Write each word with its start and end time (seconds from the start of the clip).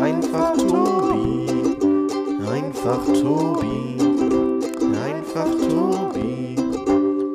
Einfach 0.00 0.56
Tobi. 0.56 1.46
Einfach 2.46 3.04
Tobi. 3.06 3.96
Einfach 5.04 5.50
Tobi. 5.68 6.56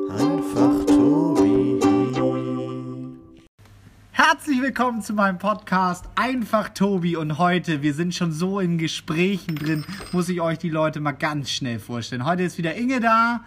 Einfach 0.09 0.85
Tobi. 0.85 1.79
Herzlich 4.11 4.61
willkommen 4.61 5.01
zu 5.01 5.13
meinem 5.13 5.37
Podcast 5.37 6.05
Einfach 6.15 6.69
Tobi 6.69 7.15
und 7.15 7.37
heute, 7.37 7.81
wir 7.81 7.93
sind 7.93 8.13
schon 8.15 8.31
so 8.31 8.59
in 8.59 8.77
Gesprächen 8.77 9.55
drin, 9.55 9.83
muss 10.11 10.29
ich 10.29 10.41
euch 10.41 10.57
die 10.59 10.69
Leute 10.69 10.99
mal 10.99 11.11
ganz 11.11 11.49
schnell 11.49 11.79
vorstellen. 11.79 12.25
Heute 12.25 12.43
ist 12.43 12.57
wieder 12.57 12.75
Inge 12.75 12.99
da, 12.99 13.41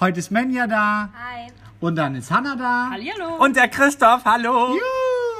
heute 0.00 0.20
ist 0.20 0.30
Menja 0.30 0.66
da 0.66 1.08
Hi. 1.14 1.50
und 1.80 1.96
dann 1.96 2.14
ist 2.14 2.30
Hanna 2.30 2.56
da. 2.56 2.90
Hallihallo. 2.90 3.36
Und 3.42 3.56
der 3.56 3.68
Christoph, 3.68 4.24
hallo. 4.24 4.68
Juhu, 4.68 4.78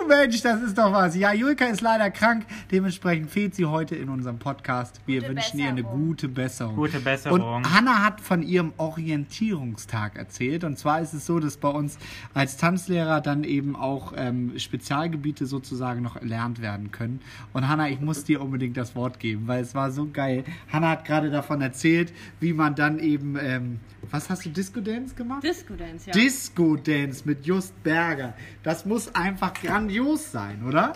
Mensch, 0.09 0.41
das 0.43 0.63
ist 0.63 0.77
doch 0.77 0.93
was. 0.93 1.17
Ja, 1.17 1.33
Julka 1.33 1.65
ist 1.67 1.81
leider 1.81 2.11
krank, 2.11 2.45
dementsprechend 2.71 3.31
fehlt 3.31 3.55
sie 3.55 3.67
heute 3.67 3.95
in 3.95 4.09
unserem 4.09 4.39
Podcast. 4.39 5.01
Wir 5.07 5.21
Gute 5.21 5.35
wünschen 5.35 5.59
ihr 5.59 5.69
eine 5.69 5.83
Besserung. 5.83 6.07
gute 6.07 6.29
Besserung. 6.29 6.77
Gute 6.77 7.01
Besserung. 7.01 7.41
Und 7.41 7.75
Hanna 7.75 8.05
hat 8.05 8.21
von 8.21 8.43
ihrem 8.43 8.73
Orientierungstag 8.77 10.17
erzählt. 10.17 10.65
Und 10.65 10.79
zwar 10.79 11.01
ist 11.01 11.13
es 11.13 11.27
so, 11.27 11.39
dass 11.39 11.57
bei 11.57 11.69
uns 11.69 11.99
als 12.35 12.57
Tanzlehrer 12.57 13.21
dann 13.21 13.45
eben 13.45 13.77
auch 13.77 14.13
ähm, 14.17 14.53
Spezialgebiete 14.59 15.47
sozusagen 15.47 16.03
noch 16.03 16.17
erlernt 16.17 16.61
werden 16.61 16.91
können. 16.91 17.21
Und 17.53 17.69
Hanna, 17.69 17.89
ich 17.89 18.01
muss 18.01 18.25
dir 18.25 18.41
unbedingt 18.43 18.77
das 18.77 18.95
Wort 18.95 19.21
geben, 19.21 19.47
weil 19.47 19.63
es 19.63 19.75
war 19.75 19.91
so 19.91 20.09
geil. 20.13 20.45
Hanna 20.73 20.91
hat 20.91 21.05
gerade 21.05 21.31
davon 21.31 21.61
erzählt, 21.61 22.13
wie 22.41 22.53
man 22.53 22.75
dann 22.75 22.99
eben, 22.99 23.37
ähm, 23.41 23.81
was 24.11 24.29
hast 24.31 24.45
du, 24.45 24.51
Disco 24.51 24.81
Dance 24.81 25.15
gemacht? 25.15 25.43
Disco 25.43 25.75
Dance, 25.75 26.07
ja. 26.09 26.13
Disco 26.13 26.77
Dance 26.77 27.23
mit 27.27 27.45
Just 27.47 27.81
Berger. 27.83 28.35
Das 28.63 28.85
muss 28.85 29.15
einfach 29.15 29.55
grandios 29.55 30.31
sein, 30.33 30.63
oder? 30.65 30.93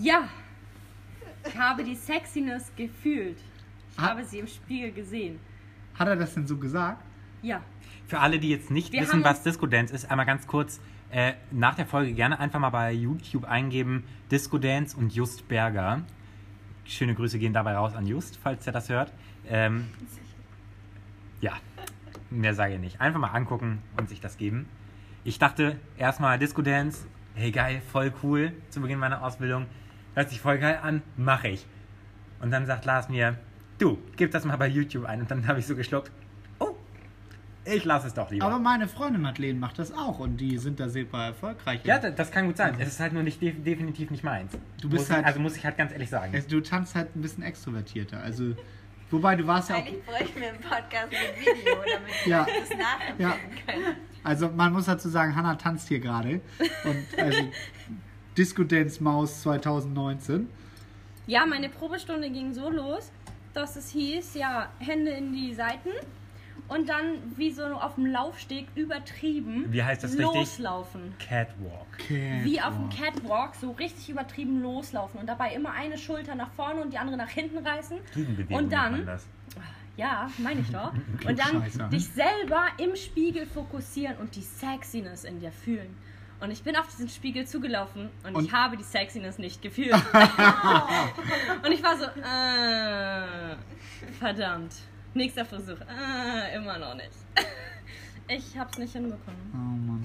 ja. 0.00 0.28
Ich 1.48 1.56
habe 1.56 1.82
die 1.82 1.94
Sexiness 1.94 2.70
gefühlt. 2.76 3.38
Ich 3.92 3.98
Ah. 3.98 4.10
habe 4.10 4.24
sie 4.24 4.40
im 4.40 4.46
Spiegel 4.46 4.92
gesehen. 4.92 5.40
Hat 5.98 6.06
er 6.06 6.16
das 6.16 6.34
denn 6.34 6.46
so 6.46 6.58
gesagt? 6.58 7.02
Ja. 7.40 7.62
Für 8.06 8.18
alle, 8.20 8.38
die 8.38 8.50
jetzt 8.50 8.70
nicht 8.70 8.92
Wir 8.92 9.00
wissen, 9.00 9.24
was 9.24 9.42
Disco 9.42 9.66
Dance 9.66 9.94
ist, 9.94 10.10
einmal 10.10 10.26
ganz 10.26 10.46
kurz 10.46 10.80
äh, 11.10 11.32
nach 11.50 11.74
der 11.76 11.86
Folge 11.86 12.12
gerne 12.12 12.38
einfach 12.38 12.60
mal 12.60 12.68
bei 12.68 12.92
YouTube 12.92 13.44
eingeben: 13.46 14.04
Disco 14.30 14.58
Dance 14.58 14.94
und 14.96 15.14
Just 15.14 15.48
Berger. 15.48 16.02
Schöne 16.84 17.14
Grüße 17.14 17.38
gehen 17.38 17.54
dabei 17.54 17.74
raus 17.74 17.94
an 17.94 18.06
Just, 18.06 18.36
falls 18.36 18.66
er 18.66 18.74
das 18.74 18.90
hört. 18.90 19.10
Ähm, 19.48 19.86
ja, 21.40 21.54
mehr 22.30 22.54
sage 22.54 22.74
ich 22.74 22.80
nicht. 22.80 23.00
Einfach 23.00 23.20
mal 23.20 23.28
angucken 23.28 23.82
und 23.96 24.08
sich 24.08 24.20
das 24.20 24.36
geben. 24.36 24.68
Ich 25.24 25.38
dachte 25.38 25.76
erstmal 25.98 26.38
Disco 26.38 26.62
Dance, 26.62 27.06
hey 27.34 27.50
geil, 27.50 27.82
voll 27.92 28.12
cool 28.22 28.52
zu 28.70 28.80
Beginn 28.80 28.98
meiner 28.98 29.22
Ausbildung. 29.22 29.66
Hört 30.14 30.30
sich 30.30 30.40
voll 30.40 30.58
geil 30.58 30.78
an, 30.82 31.02
mache 31.16 31.48
ich. 31.48 31.66
Und 32.40 32.50
dann 32.50 32.66
sagt 32.66 32.84
Lars 32.84 33.08
mir, 33.08 33.38
du, 33.78 33.98
gib 34.16 34.30
das 34.30 34.44
mal 34.44 34.56
bei 34.56 34.68
YouTube 34.68 35.04
ein. 35.04 35.20
Und 35.20 35.30
dann 35.30 35.46
habe 35.46 35.58
ich 35.58 35.66
so 35.66 35.76
geschluckt, 35.76 36.10
oh, 36.58 36.74
ich 37.64 37.84
lasse 37.84 38.06
es 38.06 38.14
doch 38.14 38.30
lieber. 38.30 38.46
Aber 38.46 38.58
meine 38.58 38.88
Freundin 38.88 39.20
Madeleine 39.20 39.58
macht 39.58 39.78
das 39.78 39.92
auch 39.92 40.18
und 40.18 40.38
die 40.38 40.56
sind 40.58 40.80
da 40.80 40.88
super 40.88 41.26
erfolgreich. 41.26 41.80
ja, 41.84 41.98
das, 41.98 42.30
kann 42.30 42.46
gut 42.46 42.56
sein. 42.56 42.74
Es 42.78 42.88
ist 42.88 43.00
halt 43.00 43.12
nur 43.12 43.22
nicht 43.22 43.42
def 43.42 43.62
definitiv 43.62 44.10
nicht 44.10 44.24
meins. 44.24 44.52
Du 44.80 44.88
bist 44.88 45.02
muss 45.02 45.10
halt- 45.10 45.20
ich, 45.20 45.26
also 45.26 45.40
muss 45.40 45.56
ich 45.56 45.64
halt 45.64 45.76
ganz 45.76 45.92
ehrlich 45.92 46.08
sagen. 46.08 46.34
Also, 46.34 46.48
du 46.48 46.60
tanzt 46.62 46.94
halt 46.94 47.14
ein 47.14 47.20
bisschen 47.20 47.42
extrovertierter. 47.42 48.20
Also, 48.20 48.54
wobei 49.10 49.36
du 49.36 49.46
warst 49.46 49.70
ja 49.70 49.76
auch. 49.76 49.80
Eigentlich 49.80 50.04
bräuchten 50.04 50.40
wir 50.40 50.48
einen 50.48 50.60
Podcast 50.60 51.08
mit 51.10 51.40
Video, 51.40 51.74
damit 51.74 52.26
Ja. 52.26 52.46
wir 52.46 52.60
das 52.60 52.70
nachempfinden 52.70 53.18
Ja. 53.18 53.36
können. 53.66 53.96
Also, 54.22 54.48
man 54.50 54.72
muss 54.72 54.84
dazu 54.86 55.08
sagen, 55.08 55.34
Hannah 55.34 55.54
tanzt 55.54 55.88
hier 55.88 55.98
gerade. 56.00 56.40
Und 56.84 57.06
also, 57.18 57.38
Disco 58.36 58.62
Dance 58.64 59.02
Maus 59.02 59.42
2019. 59.42 60.48
Ja, 61.26 61.46
meine 61.46 61.68
Probestunde 61.68 62.28
ging 62.30 62.52
so 62.52 62.68
los, 62.70 63.10
dass 63.54 63.76
es 63.76 63.90
hieß, 63.90 64.34
ja, 64.34 64.68
Hände 64.78 65.10
in 65.12 65.32
die 65.32 65.54
Seiten 65.54 65.90
und 66.70 66.88
dann 66.88 67.18
wie 67.36 67.50
so 67.50 67.64
auf 67.64 67.96
dem 67.96 68.06
Laufsteg 68.06 68.66
übertrieben 68.76 69.66
Wie 69.72 69.82
heißt 69.82 70.02
das 70.04 70.12
richtig? 70.12 70.26
loslaufen. 70.34 71.14
Catwalk. 71.18 72.08
Wie 72.08 72.60
auf 72.60 72.74
dem 72.76 72.88
Catwalk 72.88 73.54
so 73.56 73.72
richtig 73.72 74.08
übertrieben 74.08 74.62
loslaufen 74.62 75.20
und 75.20 75.26
dabei 75.26 75.52
immer 75.54 75.72
eine 75.72 75.98
Schulter 75.98 76.34
nach 76.34 76.50
vorne 76.52 76.80
und 76.80 76.92
die 76.92 76.98
andere 76.98 77.16
nach 77.16 77.28
hinten 77.28 77.58
reißen. 77.58 77.98
Gegenbewegung 78.14 78.56
Und 78.64 78.72
dann. 78.72 79.06
Ja, 79.96 80.30
meine 80.38 80.60
ich 80.60 80.70
doch. 80.70 80.92
Und 81.26 81.38
dann 81.38 81.50
Klugscheißer. 81.50 81.88
dich 81.88 82.06
selber 82.08 82.64
im 82.78 82.96
Spiegel 82.96 83.44
fokussieren 83.44 84.16
und 84.16 84.34
die 84.34 84.40
Sexiness 84.40 85.24
in 85.24 85.40
dir 85.40 85.52
fühlen. 85.52 85.94
Und 86.40 86.50
ich 86.52 86.62
bin 86.62 86.74
auf 86.76 86.86
diesen 86.86 87.08
Spiegel 87.10 87.46
zugelaufen 87.46 88.08
und, 88.24 88.34
Und- 88.36 88.44
ich 88.46 88.52
habe 88.52 88.78
die 88.78 88.82
Sexiness 88.84 89.36
nicht 89.38 89.60
gefühlt. 89.60 89.92
und 91.64 91.72
ich 91.72 91.82
war 91.82 91.98
so, 91.98 92.04
äh, 92.04 93.56
verdammt. 94.18 94.72
Nächster 95.14 95.44
Versuch. 95.44 95.76
Äh, 95.80 96.56
immer 96.56 96.78
noch 96.78 96.94
nicht. 96.94 97.10
Ich 98.32 98.56
hab's 98.56 98.78
nicht 98.78 98.92
hinbekommen. 98.92 99.40
Oh 99.52 99.56
Mann. 99.90 100.04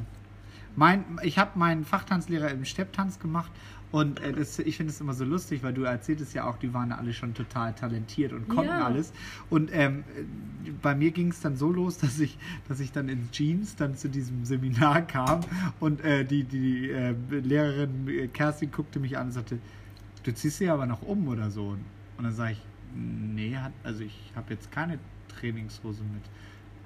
Mein, 0.76 1.06
ich 1.22 1.38
habe 1.38 1.60
meinen 1.60 1.86
Fachtanzlehrer 1.86 2.50
im 2.50 2.66
Stepptanz 2.66 3.20
gemacht 3.20 3.52
und 3.92 4.20
äh, 4.20 4.34
das, 4.34 4.58
ich 4.58 4.78
finde 4.78 4.92
es 4.92 5.00
immer 5.00 5.14
so 5.14 5.24
lustig, 5.26 5.62
weil 5.62 5.74
du 5.76 5.84
erzähltest 5.84 6.34
ja 6.34 6.46
auch, 6.46 6.58
die 6.58 6.74
waren 6.74 6.92
alle 6.92 7.14
schon 7.14 7.36
total 7.36 7.74
talentiert 7.76 8.34
und 8.34 8.50
konnten 8.50 8.72
Ja. 8.72 8.84
alles. 8.84 9.14
Und 9.52 9.70
ähm, 9.72 10.04
äh, 10.66 10.72
bei 10.82 10.96
mir 10.96 11.12
ging 11.12 11.28
es 11.30 11.40
dann 11.40 11.56
so 11.56 11.72
los, 11.72 11.98
dass 12.00 12.20
ich, 12.20 12.36
dass 12.68 12.80
ich 12.80 12.92
dann 12.92 13.10
in 13.10 13.30
Jeans 13.32 13.76
dann 13.76 13.96
zu 13.96 14.10
diesem 14.10 14.44
Seminar 14.44 15.04
kam 15.04 15.42
und 15.80 16.02
äh, 16.04 16.26
die, 16.26 16.46
die 16.46 16.90
äh, 16.90 17.14
Lehrerin 17.30 18.08
äh, 18.08 18.28
Kerstin 18.28 18.72
guckte 18.72 19.00
mich 19.00 19.20
an 19.20 19.28
und 19.28 19.34
sagte, 19.34 19.60
du 20.24 20.34
ziehst 20.34 20.58
sie 20.58 20.68
aber 20.68 20.88
noch 20.88 21.04
um 21.04 21.28
oder 21.28 21.52
so. 21.52 21.78
Und 22.18 22.24
dann 22.24 22.34
sage 22.34 22.54
ich, 22.54 22.62
nee, 22.96 23.56
hat, 23.56 23.74
also 23.84 24.04
ich 24.04 24.32
habe 24.36 24.54
jetzt 24.54 24.72
keine 24.72 25.00
Trainingshose 25.28 26.04
mit 26.04 26.24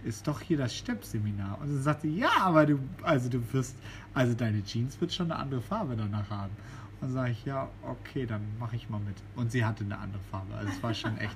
ist 0.04 0.28
doch 0.28 0.42
hier 0.42 0.58
das 0.58 0.76
Stepp-Seminar. 0.76 1.60
Und 1.62 1.70
sie 1.70 1.82
sagte, 1.82 2.08
ja, 2.08 2.30
aber 2.42 2.66
du, 2.66 2.80
also 3.04 3.30
du 3.30 3.42
wirst, 3.54 3.76
also 4.14 4.34
deine 4.34 4.64
Jeans 4.64 5.00
wird 5.02 5.14
schon 5.14 5.32
eine 5.32 5.40
andere 5.40 5.62
Farbe 5.62 5.96
danach 5.96 6.30
haben. 6.30 6.54
Und 6.94 7.02
dann 7.02 7.12
sage 7.12 7.32
ich, 7.32 7.46
ja, 7.46 7.70
okay, 7.84 8.26
dann 8.26 8.42
mache 8.60 8.76
ich 8.76 8.90
mal 8.90 9.00
mit. 9.00 9.16
Und 9.36 9.52
sie 9.52 9.64
hatte 9.64 9.84
eine 9.84 9.98
andere 9.98 10.22
Farbe. 10.32 10.54
Also 10.56 10.72
es 10.72 10.84
war 10.84 10.94
schon 10.94 11.18
echt. 11.18 11.36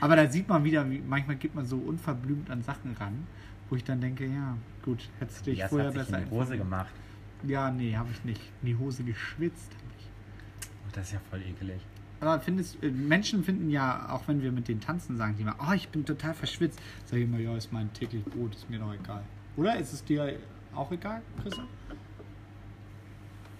Aber 0.00 0.16
da 0.16 0.28
sieht 0.28 0.48
man 0.48 0.64
wieder, 0.64 0.88
wie 0.90 1.00
manchmal 1.00 1.36
geht 1.36 1.54
man 1.54 1.66
so 1.66 1.76
unverblümt 1.76 2.50
an 2.50 2.62
Sachen 2.62 2.94
ran, 2.96 3.26
wo 3.70 3.76
ich 3.76 3.84
dann 3.84 4.00
denke, 4.00 4.26
ja, 4.26 4.56
gut, 4.82 5.08
hättest 5.18 5.46
du 5.46 5.50
dich 5.50 5.64
vorher 5.64 5.88
hat 5.88 5.94
sich 5.94 6.02
besser 6.02 6.18
in 6.18 6.24
die 6.24 6.30
Hose 6.30 6.58
gemacht. 6.58 6.92
Ja, 7.44 7.70
nee, 7.70 7.96
habe 7.96 8.10
ich 8.10 8.24
nicht. 8.24 8.40
In 8.62 8.68
die 8.68 8.76
Hose 8.76 9.04
geschwitzt 9.04 9.72
habe 9.72 9.92
ich. 9.98 10.06
Oh, 10.86 10.90
das 10.92 11.06
ist 11.06 11.12
ja 11.12 11.20
voll 11.30 11.42
ekelig. 11.42 11.80
Aber 12.22 12.38
findest, 12.38 12.80
äh, 12.84 12.90
Menschen 12.90 13.42
finden 13.42 13.68
ja, 13.68 14.08
auch 14.10 14.28
wenn 14.28 14.42
wir 14.42 14.52
mit 14.52 14.68
denen 14.68 14.80
tanzen, 14.80 15.16
sagen 15.16 15.34
die 15.36 15.42
immer, 15.42 15.56
oh, 15.58 15.72
ich 15.72 15.88
bin 15.88 16.04
total 16.04 16.34
verschwitzt. 16.34 16.80
Sag 17.04 17.18
ich 17.18 17.24
immer, 17.24 17.38
ja, 17.38 17.56
ist 17.56 17.72
mein 17.72 17.92
täglich 17.92 18.24
Brot, 18.24 18.54
ist 18.54 18.70
mir 18.70 18.78
doch 18.78 18.94
egal. 18.94 19.24
Oder? 19.56 19.76
Ist 19.76 19.92
es 19.92 20.04
dir 20.04 20.36
auch 20.72 20.90
egal, 20.92 21.20
Christoph? 21.42 21.66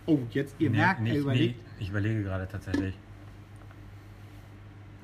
Oh, 0.06 0.20
jetzt, 0.30 0.54
ihr 0.60 0.70
Nee, 0.70 0.76
merkt, 0.76 1.00
nicht, 1.00 1.14
er 1.14 1.20
überlegt. 1.20 1.56
Nee, 1.58 1.82
ich 1.82 1.90
überlege 1.90 2.22
gerade 2.22 2.48
tatsächlich. 2.48 2.94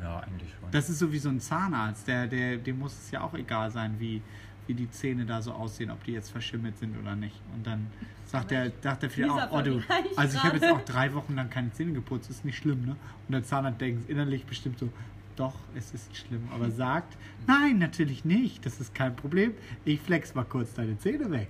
Ja, 0.01 0.21
eigentlich 0.21 0.51
schon. 0.51 0.71
Das 0.71 0.89
ist 0.89 1.01
so 1.01 1.13
wie 1.13 1.19
so 1.19 1.29
ein 1.29 1.41
Zahnarzt, 1.41 2.07
der, 2.07 2.29
der, 2.29 2.59
dem 2.59 2.79
muss 2.79 2.93
es 2.93 3.11
ja 3.11 3.23
auch 3.23 3.35
egal 3.35 3.73
sein, 3.73 3.97
wie, 3.99 4.23
wie 4.69 4.75
die 4.75 4.91
Zähne 4.91 5.25
da 5.25 5.43
so 5.43 5.53
aussehen, 5.53 5.91
ob 5.91 6.05
die 6.05 6.13
jetzt 6.13 6.31
verschimmelt 6.31 6.79
sind 6.79 6.97
oder 7.01 7.17
nicht. 7.17 7.41
Und 7.55 7.67
dann 7.67 7.89
sagt 8.27 8.51
der, 8.53 8.71
sagt 8.83 9.03
der 9.03 9.11
vielleicht 9.11 9.33
auch, 9.33 9.51
oh 9.51 9.63
du, 9.63 9.83
also 10.17 10.37
ich 10.37 10.45
habe 10.45 10.59
jetzt 10.59 10.71
auch 10.71 10.85
drei 10.85 11.13
Wochen 11.15 11.35
lang 11.35 11.51
keine 11.51 11.73
Zähne 11.73 11.93
geputzt, 11.93 12.31
ist 12.31 12.45
nicht 12.45 12.59
schlimm, 12.59 12.85
ne? 12.85 12.97
Und 13.27 13.33
der 13.33 13.43
Zahnarzt 13.43 13.81
denkt 13.81 14.09
innerlich 14.09 14.45
bestimmt 14.45 14.79
so, 14.79 14.89
doch, 15.37 15.55
es 15.75 15.93
ist 15.93 16.15
schlimm, 16.17 16.49
aber 16.55 16.71
sagt, 16.71 17.17
nein, 17.47 17.79
natürlich 17.79 18.25
nicht, 18.25 18.67
das 18.67 18.81
ist 18.81 18.95
kein 18.95 19.17
Problem. 19.17 19.55
Ich 19.85 20.01
flex 20.01 20.35
mal 20.35 20.45
kurz 20.45 20.75
deine 20.75 20.99
Zähne 20.99 21.31
weg. 21.31 21.49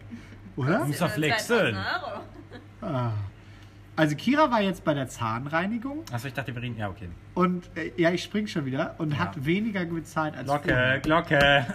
Oder? 0.56 0.84
Muss 0.84 0.98
doch 0.98 1.10
flexen. 1.10 1.46
2000 1.46 1.76
Euro. 1.76 2.20
Ah. 2.94 3.12
Also 3.96 4.14
Kira 4.14 4.48
war 4.50 4.60
jetzt 4.60 4.84
bei 4.84 4.94
der 4.94 5.08
Zahnreinigung 5.08 6.04
Achso, 6.12 6.28
ich 6.28 6.34
dachte, 6.34 6.54
wir 6.54 6.62
reden. 6.62 6.76
Ja, 6.76 6.88
okay. 6.88 7.08
und 7.34 7.68
äh, 7.76 7.90
ja, 7.96 8.12
ich 8.12 8.22
spring 8.22 8.46
schon 8.46 8.64
wieder 8.64 8.94
und 8.98 9.10
Ja. 9.12 9.18
hat 9.18 9.44
weniger 9.44 9.84
bezahlt 9.86 10.36
als 10.36 10.44
Glocke. 10.46 11.00
Glocke. 11.02 11.66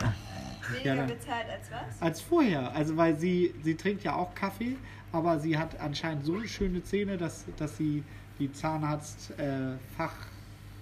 Weniger 0.71 0.95
dann- 0.95 1.07
bezahlt 1.07 1.49
als 1.49 1.71
was? 1.71 2.01
Als 2.01 2.21
vorher. 2.21 2.71
Also 2.75 2.95
weil 2.97 3.17
sie, 3.19 3.53
sie 3.63 3.75
trinkt 3.75 4.03
ja 4.03 4.15
auch 4.15 4.33
Kaffee, 4.35 4.77
aber 5.11 5.39
sie 5.39 5.57
hat 5.57 5.79
anscheinend 5.79 6.25
so 6.25 6.41
schöne 6.45 6.83
Zähne, 6.83 7.17
dass, 7.17 7.45
dass 7.57 7.77
sie 7.77 8.03
die 8.39 8.51
Zahnarzt 8.51 9.31
äh, 9.39 9.73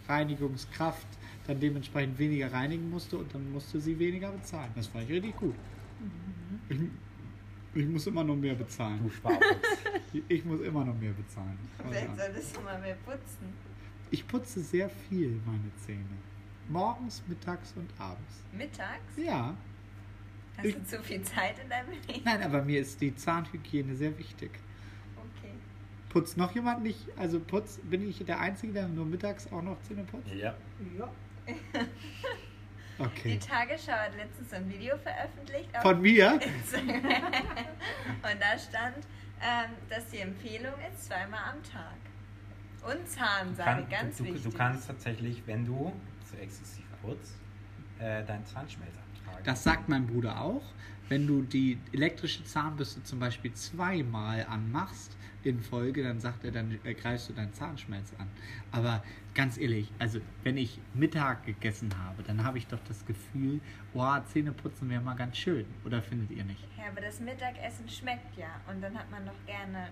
Fachreinigungskraft 0.05 1.07
dann 1.47 1.59
dementsprechend 1.59 2.17
weniger 2.19 2.51
reinigen 2.53 2.89
musste 2.89 3.17
und 3.17 3.33
dann 3.33 3.51
musste 3.51 3.79
sie 3.79 3.97
weniger 3.97 4.31
bezahlen. 4.31 4.71
Das 4.75 4.87
fand 4.87 5.05
ich 5.05 5.11
richtig 5.11 5.35
gut. 5.37 5.55
Ich, 6.69 6.79
ich 7.73 7.87
muss 7.87 8.07
immer 8.07 8.23
noch 8.23 8.35
mehr 8.35 8.55
bezahlen. 8.55 8.99
Du 9.03 9.09
Schwarz. 9.09 9.35
Ich 10.27 10.43
muss 10.43 10.59
immer 10.59 10.83
noch 10.83 10.95
mehr 10.99 11.13
bezahlen. 11.13 11.57
Vielleicht 11.87 12.17
solltest 12.17 12.57
du 12.57 12.61
mal 12.61 12.77
mehr 12.81 12.95
putzen. 13.05 13.53
Ich 14.09 14.27
putze 14.27 14.59
sehr 14.59 14.89
viel 14.89 15.39
meine 15.45 15.71
Zähne. 15.85 16.03
Morgens, 16.67 17.23
mittags 17.27 17.73
und 17.77 17.89
abends. 17.97 18.43
Mittags? 18.51 19.15
Ja. 19.15 19.55
Hast 20.57 20.65
Ich- 20.65 20.75
du 20.75 20.83
zu 20.85 21.01
viel 21.03 21.21
Zeit 21.23 21.55
in 21.63 21.69
deinem 21.69 21.89
Leben? 21.91 22.21
Nein, 22.23 22.43
aber 22.43 22.61
mir 22.63 22.81
ist 22.81 22.99
die 23.01 23.15
Zahnhygiene 23.15 23.95
sehr 23.95 24.17
wichtig. 24.17 24.51
Okay. 25.17 25.51
Putzt 26.09 26.37
noch 26.37 26.53
jemand 26.53 26.83
nicht? 26.83 26.99
Also 27.17 27.39
putz, 27.39 27.79
bin 27.83 28.07
ich 28.07 28.23
der 28.25 28.39
Einzige, 28.39 28.73
der 28.73 28.87
nur 28.87 29.05
mittags 29.05 29.51
auch 29.51 29.61
noch 29.61 29.81
Zähne 29.83 30.03
putzt? 30.03 30.27
Ja. 30.33 30.53
Ja. 30.97 31.09
Die 32.99 33.03
Okay. 33.03 33.39
Tagesschau 33.39 33.93
hat 33.93 34.15
letztens 34.15 34.53
ein 34.53 34.69
Video 34.69 34.95
veröffentlicht. 34.97 35.75
auf 35.75 35.81
Von 35.81 36.01
mir? 36.01 36.33
Und 36.33 36.41
da 38.39 38.59
stand, 38.59 38.97
ähm, 39.41 39.71
dass 39.89 40.07
die 40.09 40.19
Empfehlung 40.19 40.73
ist, 40.91 41.05
zweimal 41.05 41.39
am 41.51 41.63
Tag. 41.63 41.95
Und 42.83 43.07
Zahnseide, 43.07 43.81
Kann, 43.81 43.89
ganz 43.89 44.17
du, 44.17 44.25
wichtig. 44.25 44.43
du 44.43 44.51
kannst 44.51 44.87
tatsächlich, 44.87 45.41
wenn 45.47 45.65
du 45.65 45.91
zu 46.29 46.37
exzessiv 46.37 46.85
putzt, 47.01 47.33
äh, 47.97 48.23
deinen 48.23 48.45
Zahnschmelz 48.45 48.91
abtragen. 48.95 49.10
Das 49.43 49.63
sagt 49.63 49.89
mein 49.89 50.07
Bruder 50.07 50.41
auch. 50.41 50.63
Wenn 51.09 51.27
du 51.27 51.41
die 51.41 51.77
elektrische 51.91 52.43
Zahnbürste 52.45 53.03
zum 53.03 53.19
Beispiel 53.19 53.53
zweimal 53.53 54.45
anmachst 54.49 55.17
in 55.43 55.59
Folge, 55.59 56.03
dann 56.03 56.19
sagt 56.21 56.45
er, 56.45 56.51
dann 56.51 56.79
greifst 57.01 57.27
du 57.29 57.33
deinen 57.33 57.53
Zahnschmelz 57.53 58.13
an. 58.17 58.27
Aber 58.71 59.03
ganz 59.33 59.57
ehrlich, 59.57 59.91
also 59.99 60.21
wenn 60.43 60.55
ich 60.55 60.79
Mittag 60.93 61.45
gegessen 61.45 61.89
habe, 62.05 62.23
dann 62.23 62.43
habe 62.43 62.59
ich 62.59 62.67
doch 62.67 62.79
das 62.87 63.05
Gefühl, 63.05 63.59
oh, 63.93 64.17
Zähne 64.31 64.53
putzen 64.53 64.89
wäre 64.89 65.01
mal 65.01 65.15
ganz 65.15 65.35
schön. 65.37 65.65
Oder 65.83 66.01
findet 66.01 66.31
ihr 66.31 66.45
nicht? 66.45 66.65
Ja, 66.77 66.85
aber 66.91 67.01
das 67.01 67.19
Mittagessen 67.19 67.89
schmeckt 67.89 68.37
ja. 68.37 68.61
Und 68.71 68.81
dann 68.81 68.97
hat 68.97 69.09
man 69.11 69.25
doch 69.25 69.45
gerne 69.45 69.89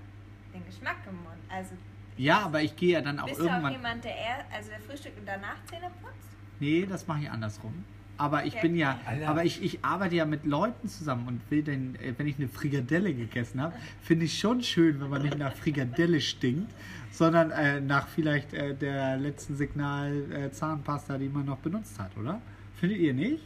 den 0.54 0.66
Geschmack 0.66 0.98
im 1.08 1.16
Mund. 1.16 1.42
Also 1.50 1.72
Ja, 2.16 2.46
aber 2.46 2.62
ich 2.62 2.76
gehe 2.78 2.94
ja 2.94 3.02
dann 3.02 3.20
auch 3.20 3.26
bist 3.28 3.40
du 3.40 3.44
auch 3.44 3.50
irgendwann. 3.50 3.74
jemand, 3.74 4.04
der 4.06 4.16
eher, 4.16 4.46
also 4.54 4.70
der 4.70 4.80
frühstückt 4.80 5.20
und 5.20 5.26
danach 5.28 5.58
Zähne 5.66 5.92
putzt? 6.02 6.30
Nee, 6.62 6.86
das 6.86 7.06
mache 7.08 7.24
ich 7.24 7.30
andersrum. 7.30 7.84
Aber 8.20 8.46
ich 8.46 8.54
Ja. 8.56 8.62
bin 8.62 8.76
ja, 8.76 9.00
Alter. 9.06 9.28
aber 9.30 9.46
ich, 9.46 9.64
ich 9.64 9.84
arbeite 9.84 10.14
ja 10.16 10.26
mit 10.26 10.46
Leuten 10.46 10.88
zusammen 10.90 11.26
und 11.28 11.42
will 11.50 11.64
denn, 11.64 11.96
äh, 11.96 12.14
wenn 12.18 12.28
ich 12.28 12.38
eine 12.38 12.50
Frikadelle 12.50 13.14
gegessen 13.14 13.62
habe, 13.62 13.74
finde 14.04 14.26
ich 14.26 14.38
schon 14.38 14.62
schön, 14.62 15.00
wenn 15.00 15.10
man 15.10 15.22
nicht 15.24 15.38
nach 15.38 15.54
Frikadelle 15.56 16.20
stinkt, 16.20 16.72
sondern 17.12 17.50
äh, 17.52 17.80
nach 17.80 18.08
vielleicht 18.10 18.54
äh, 18.54 18.76
der 18.76 19.16
letzten 19.18 19.56
Signal 19.56 20.32
äh, 20.34 20.52
Zahnpasta, 20.52 21.18
die 21.18 21.30
man 21.30 21.46
noch 21.46 21.60
benutzt 21.60 21.98
hat, 21.98 22.16
oder? 22.18 22.42
Findet 22.76 23.00
ihr 23.00 23.14
nicht? 23.14 23.42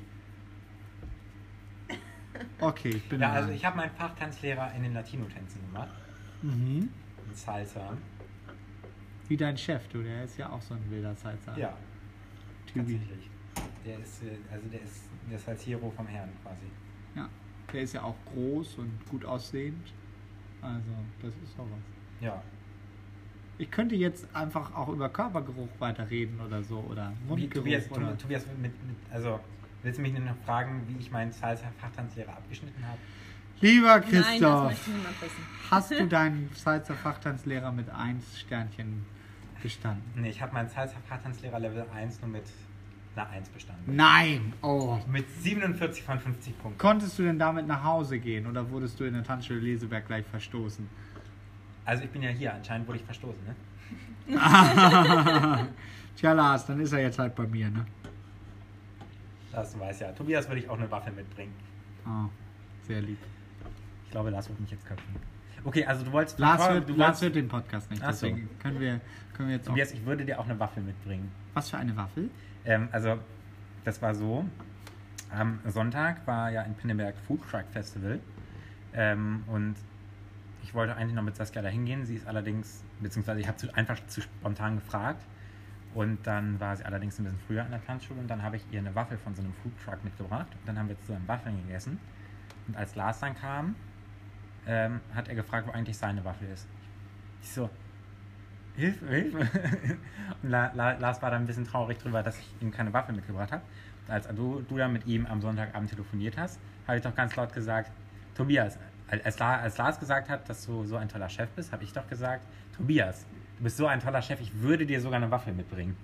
Okay, 2.59 2.89
ich 2.89 3.03
bin 3.09 3.21
ja, 3.21 3.27
da. 3.29 3.33
also 3.35 3.51
ich 3.51 3.63
habe 3.63 3.77
meinen 3.77 3.91
Fachtanzlehrer 3.91 4.71
in 4.75 4.83
den 4.83 4.93
Latino-Tänzen 4.93 5.61
gemacht. 5.67 5.89
mhm. 6.41 6.89
In 7.29 7.35
Salsa. 7.35 7.95
Wie 9.27 9.37
dein 9.37 9.55
Chef, 9.57 9.87
du, 9.89 10.01
der 10.01 10.23
ist 10.23 10.37
ja 10.37 10.49
auch 10.49 10.61
so 10.61 10.73
ein 10.73 10.81
wilder 10.89 11.15
Salsa. 11.15 11.55
Ja, 11.57 11.77
Typi. 12.65 12.79
tatsächlich. 12.97 13.29
Der 13.85 14.00
ist, 14.00 14.24
äh, 14.24 14.38
also 14.51 14.68
der 14.69 14.81
ist, 14.81 15.03
der 15.30 15.38
ist 15.38 15.50
als 15.50 15.65
Hero 15.65 15.91
vom 15.95 16.07
Herrn 16.07 16.30
quasi. 16.41 16.65
Ja. 17.15 17.30
Der 17.71 17.81
ist 17.81 17.94
ja 17.94 18.03
auch 18.03 18.15
groß 18.33 18.75
und 18.75 18.91
gut 19.09 19.25
aussehend. 19.25 19.94
Also, 20.62 20.91
das 21.21 21.33
ist 21.44 21.57
doch 21.57 21.65
was. 21.65 22.24
Ja. 22.24 22.41
Ich 23.57 23.69
könnte 23.69 23.95
jetzt 23.95 24.25
einfach 24.33 24.74
auch 24.74 24.89
über 24.89 25.09
Körpergeruch 25.09 25.69
weiterreden 25.80 26.39
oder 26.41 26.63
so 26.63 26.80
oder 26.89 27.13
Wie, 27.24 27.30
Mundgeruch 27.30 27.63
Tobias, 27.63 27.91
oder. 27.91 28.18
Tobias 28.18 28.45
mit, 28.47 28.62
mit, 28.62 28.74
also 29.12 29.39
willst 29.83 30.00
du 30.00 30.01
mich 30.01 30.13
nur 30.13 30.21
noch 30.21 30.38
fragen, 30.45 30.83
wie 30.88 30.97
ich 31.00 31.12
meinen 31.12 31.31
Salsa-Fachtanzlehrer 31.31 32.31
abgeschnitten 32.31 32.86
habe? 32.88 32.97
Lieber 33.62 34.00
Nein, 34.00 34.12
das 34.12 34.29
Christoph, 34.29 34.71
wissen. 34.71 34.94
hast 35.69 35.91
du 35.91 36.07
deinen 36.09 36.50
Salzer 36.53 36.95
Fachtanzlehrer 36.95 37.71
mit 37.71 37.89
1 37.89 38.39
Sternchen 38.39 39.06
bestanden? 39.62 40.21
Nee, 40.21 40.29
ich 40.29 40.41
habe 40.41 40.53
meinen 40.53 40.69
Salsa-Fachtanzlehrer 40.69 41.59
Level 41.59 41.86
1 41.94 42.21
nur 42.21 42.29
mit 42.29 42.45
einer 43.15 43.30
1 43.30 43.50
bestanden. 43.50 43.95
Nein! 43.95 44.54
Oh. 44.62 44.98
Mit 45.07 45.30
47 45.42 46.04
von 46.04 46.19
50 46.19 46.57
Punkten. 46.60 46.77
Konntest 46.80 47.18
du 47.19 47.24
denn 47.24 47.38
damit 47.39 47.68
nach 47.68 47.83
Hause 47.83 48.19
gehen 48.19 48.48
oder 48.48 48.69
wurdest 48.69 49.00
du 49.00 49.04
in 49.06 49.13
der 49.13 49.24
Tanzschule 49.24 49.60
Leseberg 49.60 50.06
gleich 50.07 50.25
verstoßen? 50.25 50.88
Also 51.86 52.04
ich 52.04 52.10
bin 52.10 52.21
ja 52.21 52.30
hier, 52.30 52.54
anscheinend 52.54 52.88
wurde 52.88 53.00
ich 53.00 53.06
verstoßen, 53.06 53.42
ne? 53.45 53.56
Tja, 56.15 56.31
Lars, 56.31 56.65
dann 56.65 56.80
ist 56.80 56.94
er 56.94 57.00
jetzt 57.01 57.19
halt 57.19 57.36
bei 57.36 57.45
mir, 57.45 57.69
ne? 57.69 57.86
Das 59.51 59.77
weiß 59.77 60.00
ja. 60.00 60.12
Tobias 60.13 60.48
würde 60.48 60.62
ich 60.62 60.69
auch 60.69 60.77
eine 60.77 60.89
Waffe 60.89 61.12
mitbringen. 61.12 61.54
Oh, 62.07 62.30
sehr 62.88 63.01
lieb. 63.01 63.18
Ich 64.06 64.12
glaube, 64.12 64.30
Lars 64.30 64.48
wird 64.50 64.60
mich 64.60 64.71
jetzt 64.71 64.86
köpfen. 64.86 65.15
Okay, 65.65 65.86
also 65.86 66.04
du 66.04 66.12
wolltest... 66.12 66.39
Lars 66.39 66.57
du 66.62 66.63
hört, 66.74 66.75
wolltest- 66.83 66.98
Lars 66.98 67.21
hört 67.21 67.36
den 67.36 67.48
Podcast 67.48 67.89
nicht, 67.92 68.01
Ach 68.04 68.13
so. 68.13 68.27
deswegen 68.27 68.50
können 68.60 68.80
wir, 68.80 69.00
können 69.33 69.50
wir 69.50 69.56
jetzt 69.56 69.68
auch. 69.68 69.71
Tobias, 69.71 69.92
ich 69.92 70.06
würde 70.06 70.25
dir 70.25 70.39
auch 70.39 70.45
eine 70.45 70.60
Waffe 70.60 70.81
mitbringen. 70.81 71.31
Was 71.54 71.69
für 71.69 71.77
eine 71.77 71.95
Waffel? 71.95 72.30
Ähm, 72.65 72.89
also, 72.92 73.18
das 73.83 74.01
war 74.01 74.15
so. 74.15 74.45
Am 75.30 75.60
Sonntag 75.65 76.25
war 76.27 76.51
ja 76.51 76.62
in 76.62 76.75
Pinneberg 76.75 77.15
Food 77.27 77.42
Truck 77.50 77.65
Festival. 77.71 78.19
Ähm, 78.94 79.44
und 79.48 79.75
ich 80.63 80.74
wollte 80.74 80.95
eigentlich 80.95 81.15
noch 81.15 81.24
mit 81.24 81.36
Saskia 81.36 81.62
da 81.62 81.69
hingehen. 81.69 82.06
Sie 82.06 82.15
ist 82.15 82.27
allerdings, 82.27 82.83
beziehungsweise 83.00 83.39
ich 83.39 83.48
habe 83.48 83.57
einfach 83.75 84.00
zu 84.07 84.21
spontan 84.21 84.75
gefragt. 84.75 85.25
Und 85.94 86.25
dann 86.25 86.60
war 86.60 86.75
sie 86.75 86.86
allerdings 86.86 87.19
ein 87.19 87.25
bisschen 87.25 87.39
früher 87.48 87.63
an 87.63 87.71
der 87.71 87.86
Tanzschule 87.86 88.19
und 88.19 88.27
dann 88.27 88.42
habe 88.42 88.56
ich 88.56 88.63
ihr 88.71 88.80
eine 88.80 88.95
Waffel 88.95 89.18
von 89.18 89.36
so 89.36 89.44
einem 89.44 89.54
Food 89.54 89.74
Truck 89.83 90.04
mitgebracht. 90.04 90.48
Und 90.51 90.68
dann 90.68 90.80
haben 90.80 90.89
wir 90.89 91.00
zusammen 91.00 91.27
Waffeln 91.27 91.56
gegessen. 91.68 92.00
Und 92.68 92.75
als 92.75 92.95
Lars 92.95 93.19
dann 93.19 93.36
kam, 93.36 93.75
ähm, 94.65 95.01
hat 95.13 95.27
er 95.27 95.36
gefragt, 95.36 95.68
wo 95.68 95.71
eigentlich 95.71 95.98
seine 95.98 96.24
Waffel 96.25 96.48
ist. 96.50 96.68
Ich 97.42 97.51
so, 97.51 97.69
Hilfe, 98.75 99.07
Hilfe. 99.07 99.37
Und 100.43 100.49
La, 100.49 100.71
La, 100.73 100.93
Lars 100.93 101.21
war 101.21 101.31
dann 101.31 101.43
ein 101.43 101.47
bisschen 101.47 101.65
traurig 101.65 101.97
drüber, 101.99 102.23
dass 102.23 102.37
ich 102.39 102.45
ihm 102.61 102.71
keine 102.71 102.91
Waffe 102.93 103.13
mitgebracht 103.13 103.51
habe. 103.51 103.61
Als 104.07 104.27
du, 104.27 104.61
du 104.67 104.77
dann 104.77 104.91
mit 104.93 105.05
ihm 105.05 105.25
am 105.27 105.41
Sonntagabend 105.41 105.89
telefoniert 105.89 106.37
hast, 106.37 106.59
habe 106.87 106.97
ich 106.97 107.03
doch 107.03 107.15
ganz 107.15 107.35
laut 107.35 107.53
gesagt, 107.53 107.91
Tobias, 108.35 108.77
als, 109.07 109.39
als 109.41 109.77
Lars 109.77 109.99
gesagt 109.99 110.29
hat, 110.29 110.49
dass 110.49 110.65
du 110.65 110.85
so 110.85 110.97
ein 110.97 111.07
toller 111.07 111.29
Chef 111.29 111.49
bist, 111.51 111.71
habe 111.71 111.83
ich 111.83 111.93
doch 111.93 112.07
gesagt, 112.07 112.45
Tobias, 112.75 113.25
du 113.57 113.63
bist 113.63 113.77
so 113.77 113.85
ein 113.87 113.99
toller 113.99 114.21
Chef, 114.21 114.41
ich 114.41 114.51
würde 114.61 114.85
dir 114.85 114.99
sogar 114.99 115.17
eine 115.21 115.29
Waffe 115.31 115.51
mitbringen. 115.51 115.95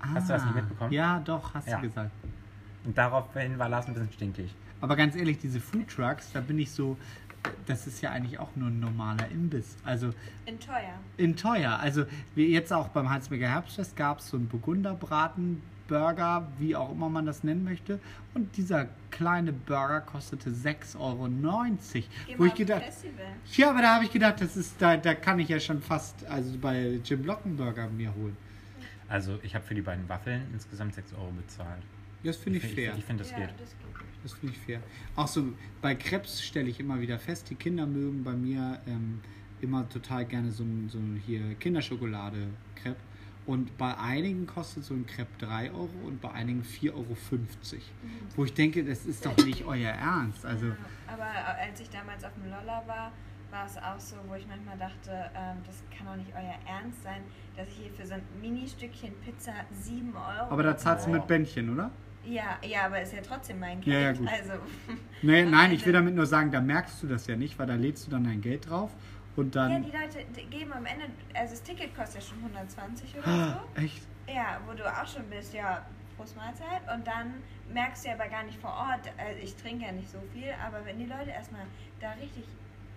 Hast 0.00 0.28
du 0.28 0.34
das 0.34 0.44
nicht 0.44 0.52
Ah, 0.56 0.60
mitbekommen? 0.60 0.92
Ja, 0.92 1.20
doch, 1.24 1.52
hast 1.54 1.68
Ja. 1.68 1.76
du 1.76 1.88
gesagt. 1.88 2.10
Und 2.84 2.96
daraufhin 2.96 3.58
war 3.58 3.68
Lars 3.68 3.86
ein 3.88 3.94
bisschen 3.94 4.12
stinkig. 4.12 4.54
Aber 4.80 4.94
ganz 4.94 5.16
ehrlich, 5.16 5.38
diese 5.38 5.58
Food 5.60 5.88
Trucks, 5.88 6.30
da 6.32 6.40
bin 6.40 6.58
ich 6.60 6.70
so, 6.70 6.96
das 7.66 7.86
ist 7.86 8.00
ja 8.00 8.10
eigentlich 8.10 8.38
auch 8.38 8.54
nur 8.56 8.68
ein 8.68 8.80
normaler 8.80 9.28
Imbiss. 9.30 9.76
Also 9.84 10.10
In 10.46 10.58
teuer. 10.58 10.94
in 11.16 11.36
teuer. 11.36 11.78
Also 11.80 12.04
wie 12.34 12.46
jetzt 12.46 12.72
auch 12.72 12.88
beim 12.88 13.10
Halsberger 13.10 13.48
Herbstfest 13.48 13.96
gab 13.96 14.18
es 14.20 14.28
so 14.28 14.36
einen 14.36 14.48
Burgunderbraten. 14.48 15.62
Burger, 15.88 16.46
wie 16.58 16.76
auch 16.76 16.92
immer 16.92 17.08
man 17.08 17.24
das 17.24 17.42
nennen 17.44 17.64
möchte. 17.64 17.98
Und 18.34 18.54
dieser 18.58 18.88
kleine 19.10 19.54
Burger 19.54 20.02
kostete 20.02 20.50
6,90 20.50 20.98
Euro. 20.98 21.28
Geh 21.88 22.04
Wo 22.36 22.44
ich 22.44 22.54
gedacht, 22.54 22.84
Festival. 22.84 23.24
ja, 23.56 23.70
aber 23.70 23.80
da 23.80 23.94
habe 23.94 24.04
ich 24.04 24.12
gedacht, 24.12 24.38
das 24.42 24.54
ist, 24.56 24.74
da, 24.80 24.98
da 24.98 25.14
kann 25.14 25.38
ich 25.38 25.48
ja 25.48 25.58
schon 25.58 25.80
fast, 25.80 26.26
also 26.26 26.58
bei 26.58 27.00
Jim 27.02 27.24
Lockenburger 27.24 27.88
mir 27.88 28.14
holen. 28.14 28.36
Also 29.08 29.38
ich 29.42 29.54
habe 29.54 29.64
für 29.64 29.74
die 29.74 29.80
beiden 29.80 30.06
Waffeln 30.10 30.42
insgesamt 30.52 30.94
6 30.94 31.14
Euro 31.14 31.32
bezahlt. 31.32 31.82
Das 32.24 32.36
finde 32.36 32.58
ich 32.58 32.64
Ich, 32.64 32.74
fair. 32.74 32.94
ich 32.96 33.04
finde, 33.04 33.22
das 33.22 33.32
ja, 33.32 33.38
geht. 33.38 33.50
das 33.60 33.70
geht. 33.70 33.78
Das 34.24 34.32
finde 34.32 34.54
ich 34.54 34.60
fair. 34.60 34.80
Auch 35.16 35.28
so 35.28 35.52
bei 35.80 35.94
Krebs 35.94 36.42
stelle 36.42 36.68
ich 36.68 36.80
immer 36.80 37.00
wieder 37.00 37.18
fest, 37.18 37.48
die 37.50 37.54
Kinder 37.54 37.86
mögen 37.86 38.24
bei 38.24 38.32
mir 38.32 38.80
ähm, 38.86 39.20
immer 39.60 39.88
total 39.88 40.24
gerne 40.24 40.50
so 40.50 40.64
ein, 40.64 40.88
so 40.88 40.98
ein 40.98 41.22
hier 41.24 41.54
Kinderschokolade-Crepe. 41.54 42.96
Und 43.46 43.78
bei 43.78 43.96
einigen 43.96 44.46
kostet 44.46 44.84
so 44.84 44.92
ein 44.92 45.06
Crepe 45.06 45.30
3 45.38 45.70
Euro 45.70 45.88
und 46.04 46.20
bei 46.20 46.30
einigen 46.32 46.62
4,50 46.62 46.92
Euro. 46.92 47.16
Wo 48.36 48.44
ich 48.44 48.52
denke, 48.52 48.84
das 48.84 49.06
ist 49.06 49.24
doch 49.24 49.36
nicht 49.38 49.64
euer 49.64 49.90
Ernst. 49.90 50.44
Also, 50.44 50.66
Ja, 50.66 50.76
aber 51.06 51.24
als 51.58 51.80
ich 51.80 51.88
damals 51.88 52.24
auf 52.24 52.34
dem 52.34 52.44
Lolla 52.50 52.82
war, 52.86 53.10
war 53.50 53.64
es 53.64 53.78
auch 53.78 53.98
so, 53.98 54.16
wo 54.28 54.34
ich 54.34 54.46
manchmal 54.46 54.76
dachte, 54.76 55.30
ähm, 55.34 55.56
das 55.64 55.82
kann 55.96 56.06
doch 56.08 56.16
nicht 56.16 56.30
euer 56.34 56.56
Ernst 56.68 57.02
sein, 57.02 57.22
dass 57.56 57.66
ich 57.68 57.76
hier 57.84 57.92
für 57.92 58.04
so 58.06 58.14
ein 58.14 58.22
Mini-Stückchen 58.42 59.14
Pizza 59.24 59.52
7 59.72 60.14
Euro. 60.14 60.50
aber 60.52 60.62
da 60.64 60.76
zahlst 60.76 61.06
du 61.06 61.10
Oh. 61.10 61.14
mit 61.14 61.26
Bändchen, 61.26 61.70
oder? 61.72 61.90
Ja, 62.24 62.58
ja, 62.66 62.86
aber 62.86 63.00
ist 63.00 63.12
ja 63.12 63.22
trotzdem 63.22 63.58
mein 63.60 63.80
Ja, 63.82 63.94
ja, 63.94 64.12
Geld. 64.12 64.18
gut. 64.18 64.28
Also, 64.28 64.52
Nee, 65.22 65.42
nein, 65.50 65.72
ich 65.72 65.80
will 65.86 65.88
Ende- 65.94 66.00
damit 66.00 66.14
nur 66.14 66.26
sagen, 66.26 66.50
da 66.50 66.60
merkst 66.60 67.02
du 67.02 67.06
das 67.06 67.26
ja 67.26 67.36
nicht, 67.36 67.58
weil 67.58 67.66
da 67.66 67.74
lädst 67.74 68.06
du 68.06 68.10
dann 68.10 68.24
dein 68.24 68.40
Geld 68.40 68.68
drauf 68.68 68.90
und 69.36 69.54
Ja, 69.54 69.68
dann. 69.68 69.82
die 69.84 69.90
Leute 69.90 70.24
die 70.36 70.44
geben 70.46 70.72
am 70.72 70.84
Ende, 70.84 71.06
also 71.34 71.52
das 71.54 71.62
Ticket 71.62 71.94
kostet 71.94 72.22
ja 72.22 72.28
schon 72.28 72.38
120 72.38 73.16
oder 73.18 73.26
Ah, 73.28 73.60
so. 73.74 73.80
echt? 73.80 74.02
Ja, 74.26 74.60
wo 74.66 74.74
du 74.74 74.84
auch 74.84 75.06
schon 75.06 75.28
bist, 75.30 75.54
ja, 75.54 75.86
Prost 76.16 76.36
Mahlzeit. 76.36 76.82
Und 76.94 77.06
dann 77.06 77.34
merkst 77.72 78.04
du 78.04 78.08
ja 78.08 78.14
aber 78.14 78.28
gar 78.28 78.42
nicht 78.42 78.58
vor 78.60 78.70
Ort, 78.72 79.10
also 79.16 79.40
ich 79.42 79.54
trinke 79.56 79.86
ja 79.86 79.92
nicht 79.92 80.10
so 80.10 80.18
viel, 80.32 80.50
aber 80.64 80.84
wenn 80.84 80.98
die 80.98 81.06
Leute 81.06 81.30
erstmal 81.30 81.62
da 82.00 82.10
richtig 82.12 82.44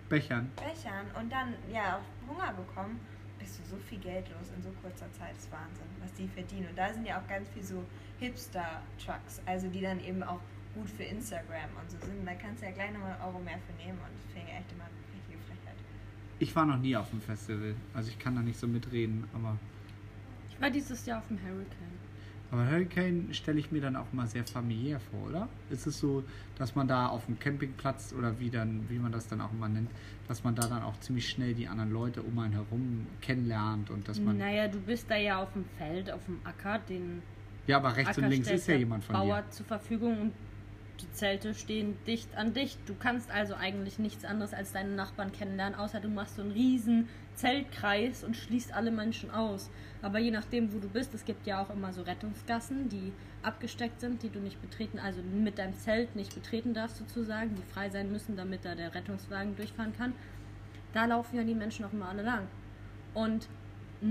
Bechern. 0.08 0.50
bechern 0.56 1.06
und 1.18 1.32
dann 1.32 1.54
ja 1.72 1.96
auch 1.98 2.28
Hunger 2.28 2.52
bekommen, 2.52 3.00
bist 3.38 3.58
du 3.60 3.64
so 3.64 3.76
viel 3.88 3.98
Geld 3.98 4.28
los 4.30 4.50
in 4.54 4.62
so 4.62 4.70
kurzer 4.82 5.10
Zeit. 5.12 5.30
Das 5.34 5.44
ist 5.44 5.52
Wahnsinn, 5.52 5.86
was 6.00 6.12
die 6.14 6.28
verdienen. 6.28 6.68
Und 6.68 6.76
da 6.76 6.92
sind 6.92 7.06
ja 7.06 7.18
auch 7.18 7.26
ganz 7.26 7.48
viel 7.48 7.62
so 7.64 7.82
Hipster-Trucks, 8.22 9.42
also 9.46 9.68
die 9.68 9.80
dann 9.80 10.00
eben 10.00 10.22
auch 10.22 10.40
gut 10.74 10.88
für 10.88 11.02
Instagram 11.02 11.70
und 11.80 11.90
so 11.90 11.98
sind. 11.98 12.24
Da 12.24 12.34
kannst 12.34 12.62
du 12.62 12.66
ja 12.66 12.72
gleich 12.72 12.92
nochmal 12.92 13.12
einen 13.12 13.22
Euro 13.22 13.38
mehr 13.40 13.58
für 13.66 13.72
nehmen 13.74 13.98
und 13.98 14.14
das 14.14 14.32
finde 14.32 14.48
ich 14.48 14.58
echt 14.58 14.72
immer 14.72 14.84
eine 14.84 14.94
richtige 15.14 15.38
Frechheit. 15.46 15.76
Ich 16.38 16.54
war 16.56 16.66
noch 16.66 16.78
nie 16.78 16.96
auf 16.96 17.10
dem 17.10 17.20
Festival, 17.20 17.74
also 17.94 18.08
ich 18.10 18.18
kann 18.18 18.36
da 18.36 18.42
nicht 18.42 18.58
so 18.58 18.66
mitreden, 18.66 19.24
aber. 19.34 19.58
Ich 20.48 20.60
war 20.60 20.70
dieses 20.70 21.04
Jahr 21.04 21.18
auf 21.18 21.28
dem 21.28 21.38
Hurricane. 21.38 22.02
Aber 22.52 22.70
Hurricane 22.70 23.32
stelle 23.32 23.58
ich 23.58 23.72
mir 23.72 23.80
dann 23.80 23.96
auch 23.96 24.12
mal 24.12 24.26
sehr 24.26 24.44
familiär 24.44 25.00
vor, 25.00 25.30
oder? 25.30 25.48
Ist 25.70 25.86
es 25.86 25.98
so, 25.98 26.22
dass 26.58 26.74
man 26.74 26.86
da 26.86 27.06
auf 27.08 27.24
dem 27.24 27.38
Campingplatz 27.38 28.12
oder 28.16 28.38
wie 28.38 28.50
dann, 28.50 28.84
wie 28.90 28.98
man 28.98 29.10
das 29.10 29.26
dann 29.26 29.40
auch 29.40 29.50
immer 29.52 29.70
nennt, 29.70 29.90
dass 30.28 30.44
man 30.44 30.54
da 30.54 30.66
dann 30.66 30.82
auch 30.82 31.00
ziemlich 31.00 31.26
schnell 31.30 31.54
die 31.54 31.66
anderen 31.66 31.90
Leute 31.90 32.22
um 32.22 32.38
einen 32.38 32.52
herum 32.52 33.06
kennenlernt 33.22 33.88
und 33.88 34.06
dass 34.06 34.20
man. 34.20 34.36
Naja, 34.36 34.68
du 34.68 34.78
bist 34.80 35.10
da 35.10 35.16
ja 35.16 35.42
auf 35.42 35.54
dem 35.54 35.64
Feld, 35.78 36.10
auf 36.10 36.26
dem 36.26 36.40
Acker, 36.44 36.78
den 36.78 37.22
Ja, 37.66 37.76
aber 37.76 37.96
rechts 37.96 38.18
und 38.18 38.28
links 38.28 38.50
ist 38.50 38.66
ja 38.66 38.76
jemand 38.76 39.04
von 39.04 39.14
Bauer 39.14 39.42
dir. 39.42 39.50
zur 39.50 39.66
Verfügung 39.66 40.20
und 40.20 40.32
die 41.00 41.10
Zelte 41.12 41.54
stehen 41.54 41.96
dicht 42.06 42.36
an 42.36 42.54
dicht. 42.54 42.78
Du 42.86 42.94
kannst 42.94 43.30
also 43.30 43.54
eigentlich 43.54 43.98
nichts 43.98 44.24
anderes 44.24 44.54
als 44.54 44.72
deine 44.72 44.90
Nachbarn 44.90 45.32
kennenlernen, 45.32 45.78
außer 45.78 46.00
du 46.00 46.08
machst 46.08 46.36
so 46.36 46.42
einen 46.42 46.52
riesen 46.52 47.08
Zeltkreis 47.34 48.24
und 48.24 48.36
schließt 48.36 48.72
alle 48.72 48.90
Menschen 48.90 49.30
aus. 49.30 49.70
Aber 50.00 50.18
je 50.18 50.30
nachdem, 50.30 50.72
wo 50.72 50.78
du 50.78 50.88
bist, 50.88 51.14
es 51.14 51.24
gibt 51.24 51.46
ja 51.46 51.62
auch 51.62 51.70
immer 51.70 51.92
so 51.92 52.02
Rettungsgassen, 52.02 52.88
die 52.88 53.12
abgesteckt 53.42 54.00
sind, 54.00 54.22
die 54.22 54.30
du 54.30 54.38
nicht 54.38 54.60
betreten, 54.60 54.98
also 54.98 55.20
mit 55.22 55.58
deinem 55.58 55.76
Zelt 55.78 56.14
nicht 56.14 56.34
betreten 56.34 56.74
darfst 56.74 56.98
sozusagen, 56.98 57.54
die 57.54 57.72
frei 57.72 57.90
sein 57.90 58.12
müssen, 58.12 58.36
damit 58.36 58.64
da 58.64 58.74
der 58.74 58.94
Rettungswagen 58.94 59.56
durchfahren 59.56 59.92
kann. 59.96 60.12
Da 60.92 61.06
laufen 61.06 61.36
ja 61.36 61.42
die 61.42 61.54
Menschen 61.54 61.84
auch 61.84 61.92
immer 61.92 62.08
alle 62.08 62.22
lang. 62.22 62.46
Und 63.14 63.48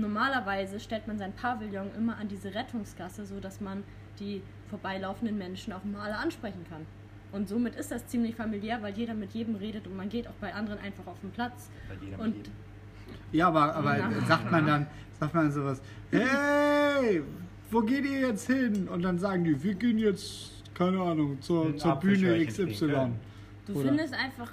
normalerweise 0.00 0.80
stellt 0.80 1.06
man 1.06 1.18
sein 1.18 1.32
Pavillon 1.32 1.90
immer 1.96 2.16
an 2.16 2.28
diese 2.28 2.54
Rettungsgasse, 2.54 3.26
so 3.26 3.40
dass 3.40 3.60
man 3.60 3.82
die 4.18 4.42
vorbeilaufenden 4.70 5.36
Menschen 5.38 5.72
auch 5.72 5.84
mal 5.84 6.00
alle 6.02 6.16
ansprechen 6.16 6.64
kann. 6.68 6.86
Und 7.32 7.48
somit 7.48 7.74
ist 7.76 7.90
das 7.90 8.06
ziemlich 8.06 8.34
familiär, 8.34 8.82
weil 8.82 8.94
jeder 8.94 9.14
mit 9.14 9.32
jedem 9.32 9.54
redet 9.56 9.86
und 9.86 9.96
man 9.96 10.08
geht 10.08 10.28
auch 10.28 10.34
bei 10.40 10.52
anderen 10.54 10.78
einfach 10.80 11.06
auf 11.06 11.18
den 11.20 11.30
Platz. 11.30 11.70
Bei 11.88 12.04
jeder 12.04 12.18
Und. 12.20 12.34
Ja, 13.32 13.48
aber, 13.48 13.74
aber 13.74 13.98
Ja. 13.98 14.10
sagt 14.26 14.50
man 14.50 14.66
dann, 14.66 14.86
sagt 15.18 15.34
man 15.34 15.50
sowas, 15.50 15.80
hey, 16.10 17.22
wo 17.70 17.80
geht 17.80 18.04
ihr 18.04 18.28
jetzt 18.28 18.46
hin? 18.46 18.86
Und 18.88 19.02
dann 19.02 19.18
sagen 19.18 19.44
die, 19.44 19.62
wir 19.62 19.74
gehen 19.74 19.98
jetzt, 19.98 20.62
keine 20.74 21.00
Ahnung, 21.00 21.40
zur, 21.40 21.74
zur 21.78 21.96
Bühne 21.96 22.44
XY. 22.44 22.66
du 23.66 23.72
Oder- 23.74 23.88
findest 23.88 24.12
einfach, 24.14 24.50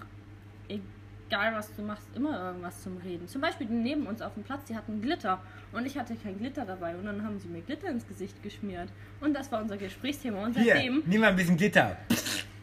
egal 1.29 1.53
was 1.53 1.73
du 1.75 1.83
machst, 1.83 2.07
immer 2.15 2.39
irgendwas 2.47 2.81
zum 2.81 2.97
Reden. 2.97 3.27
Zum 3.27 3.41
Beispiel 3.41 3.67
die 3.67 3.73
neben 3.73 4.07
uns 4.07 4.21
auf 4.21 4.33
dem 4.33 4.43
Platz, 4.43 4.65
die 4.65 4.75
hatten 4.75 5.01
Glitter 5.01 5.39
und 5.71 5.85
ich 5.85 5.97
hatte 5.97 6.15
kein 6.15 6.37
Glitter 6.39 6.65
dabei 6.65 6.95
und 6.95 7.05
dann 7.05 7.23
haben 7.23 7.39
sie 7.39 7.47
mir 7.47 7.61
Glitter 7.61 7.89
ins 7.89 8.07
Gesicht 8.07 8.41
geschmiert. 8.41 8.89
Und 9.21 9.33
das 9.35 9.51
war 9.51 9.61
unser 9.61 9.77
Gesprächsthema. 9.77 10.43
Und 10.45 10.57
Hier, 10.57 10.73
seitdem, 10.73 11.03
nimm 11.05 11.21
mal 11.21 11.27
ein 11.27 11.35
bisschen 11.35 11.57
Glitter. 11.57 11.97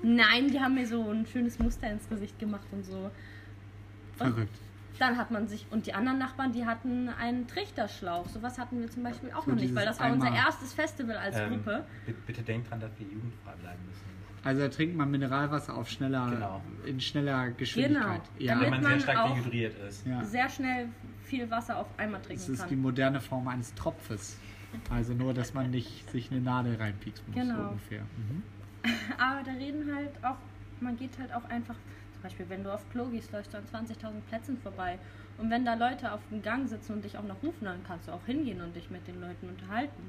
nein, 0.02 0.49
die 0.50 0.58
haben 0.61 0.75
mir 0.75 0.87
so 0.87 1.08
ein 1.11 1.26
schönes 1.26 1.58
Muster 1.58 1.88
ins 1.90 2.08
Gesicht 2.08 2.38
gemacht 2.38 2.66
und 2.73 2.85
so. 2.85 3.11
Verrückt. 4.16 4.56
Dann 4.99 5.18
hat 5.18 5.30
man 5.30 5.46
sich, 5.46 5.66
und 5.70 5.87
die 5.87 5.92
anderen 5.92 6.18
Nachbarn, 6.18 6.52
die 6.52 6.64
hatten 6.64 7.11
einen 7.11 7.46
Trichterschlauch. 7.46 8.28
Sowas 8.30 8.58
hatten 8.58 8.80
wir 8.80 8.90
zum 8.90 9.02
Beispiel 9.02 9.30
auch 9.30 9.44
So 9.44 9.50
noch 9.50 9.61
nicht, 9.61 9.75
weil 9.75 9.85
das 9.85 10.00
war 10.00 10.11
unser 10.11 10.35
erstes 10.35 10.73
Festival 10.73 11.16
als 11.18 11.37
Ähm, 11.37 11.50
Gruppe. 11.50 11.85
bi- 12.06 12.14
bitte 12.26 12.42
denkt 12.42 12.70
dran, 12.70 12.80
dass 12.80 12.90
wir 12.99 13.06
jugendfrei 13.06 13.52
bleiben 13.61 13.78
müssen. 13.87 14.15
Also 14.46 14.60
da 14.62 14.68
trinkt 14.68 14.96
man 14.96 15.10
Mineralwasser 15.10 15.74
auf 15.76 15.88
schneller, 15.90 16.30
Genau. 16.30 16.62
in 16.86 17.00
schneller 17.00 17.50
Geschwindigkeit. 17.50 18.20
Genau. 18.38 18.46
Ja, 18.46 18.54
Wenn 18.54 18.70
Damit 18.70 18.70
man, 18.70 18.82
man 18.82 18.90
sehr 18.92 19.00
stark 19.00 19.18
auch- 19.30 19.34
dehydriert 19.34 19.78
ist. 19.88 20.06
ja. 20.06 20.24
Sehr 20.24 20.48
schnell 20.48 20.88
viel 21.24 21.50
Wasser 21.50 21.78
auf 21.78 21.88
einmal 21.98 22.20
Das 22.20 22.28
trinken 22.28 22.52
ist 22.52 22.64
die 22.66 22.68
kann. 22.74 22.82
moderne 22.82 23.20
Form 23.20 23.48
eines 23.48 23.74
Tropfes. 23.74 24.38
Also 24.90 25.14
nur, 25.14 25.34
dass 25.34 25.52
man 25.54 25.70
nicht 25.70 26.08
sich 26.10 26.30
eine 26.30 26.40
Nadel 26.40 26.76
reinpieksen 26.76 27.24
muss, 27.26 27.34
so 27.34 27.40
Genau. 27.52 27.68
ungefähr. 27.70 28.02
Mhm. 28.02 28.42
Aber 29.18 29.42
da 29.42 29.52
reden 29.52 29.92
halt 29.94 30.10
auch, 30.22 30.36
man 30.80 30.96
geht 30.96 31.18
halt 31.18 31.34
auch 31.34 31.44
einfach, 31.46 31.74
zum 32.12 32.22
Beispiel 32.22 32.46
wenn 32.48 32.62
du 32.62 32.72
auf 32.72 32.88
Klo 32.90 33.06
gehst, 33.06 33.32
läufst 33.32 33.52
du 33.52 33.58
an 33.58 33.64
20.000 33.64 34.20
Plätzen 34.28 34.58
vorbei. 34.58 34.98
Und 35.38 35.50
wenn 35.50 35.64
da 35.64 35.74
Leute 35.74 36.12
auf 36.12 36.20
dem 36.30 36.40
Gang 36.42 36.68
sitzen 36.68 36.92
und 36.92 37.04
dich 37.04 37.18
auch 37.18 37.24
noch 37.24 37.42
rufen, 37.42 37.64
dann 37.64 37.82
kannst 37.84 38.06
du 38.06 38.12
auch 38.12 38.24
hingehen 38.26 38.60
und 38.60 38.76
dich 38.76 38.90
mit 38.90 39.06
den 39.08 39.20
Leuten 39.20 39.48
unterhalten. 39.48 40.02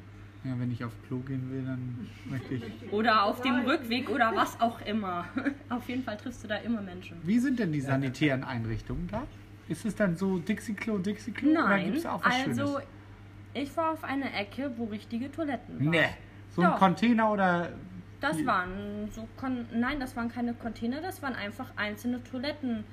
Ja, 0.44 0.52
wenn 0.58 0.72
ich 0.72 0.84
auf 0.84 0.94
Klo 1.08 1.20
gehen 1.20 1.50
will, 1.52 1.64
dann 1.64 2.08
möchte 2.30 2.56
ich. 2.56 2.64
Oder 2.92 3.24
auf 3.24 3.42
dem 3.42 3.56
Rückweg 3.62 4.10
oder 4.10 4.32
was 4.36 4.60
auch 4.62 4.82
immer. 4.86 5.26
auf 5.70 5.88
jeden 5.90 6.04
Fall 6.04 6.18
triffst 6.18 6.44
du 6.44 6.48
da 6.48 6.58
immer 6.58 6.82
Menschen. 6.82 7.18
Wie 7.24 7.40
sind 7.40 7.60
denn 7.60 7.72
die 7.72 7.82
sanitären 7.82 8.44
Einrichtungen 8.44 9.08
da? 9.12 9.24
Ist 9.68 9.86
es 9.86 9.96
dann 9.96 10.16
so 10.16 10.40
Dixie-Klo, 10.40 11.00
Dixie-Klo? 11.00 11.52
Nein, 11.52 11.86
gibt 11.86 11.98
es 11.98 12.06
auch 12.06 12.24
was 12.24 12.34
also 12.34 12.66
Schönes? 12.66 12.88
ich 13.54 13.76
war 13.76 13.92
auf 13.92 14.04
einer 14.04 14.34
Ecke, 14.34 14.72
wo 14.78 14.86
richtige 14.86 15.32
Toiletten 15.32 15.80
waren. 15.80 15.90
Nee. 15.90 16.10
So 16.56 16.62
ein 16.62 16.72
Doch. 16.72 16.80
Container 16.80 17.32
oder. 17.32 17.70
Das 18.20 18.44
waren 18.46 19.10
so 19.12 19.28
Kon 19.38 19.68
nein, 19.74 20.00
das 20.00 20.16
waren 20.16 20.30
keine 20.30 20.54
Container, 20.54 21.02
das 21.02 21.22
waren 21.22 21.36
einfach 21.36 21.68
einzelne 21.76 22.24
Toiletten. 22.24 22.84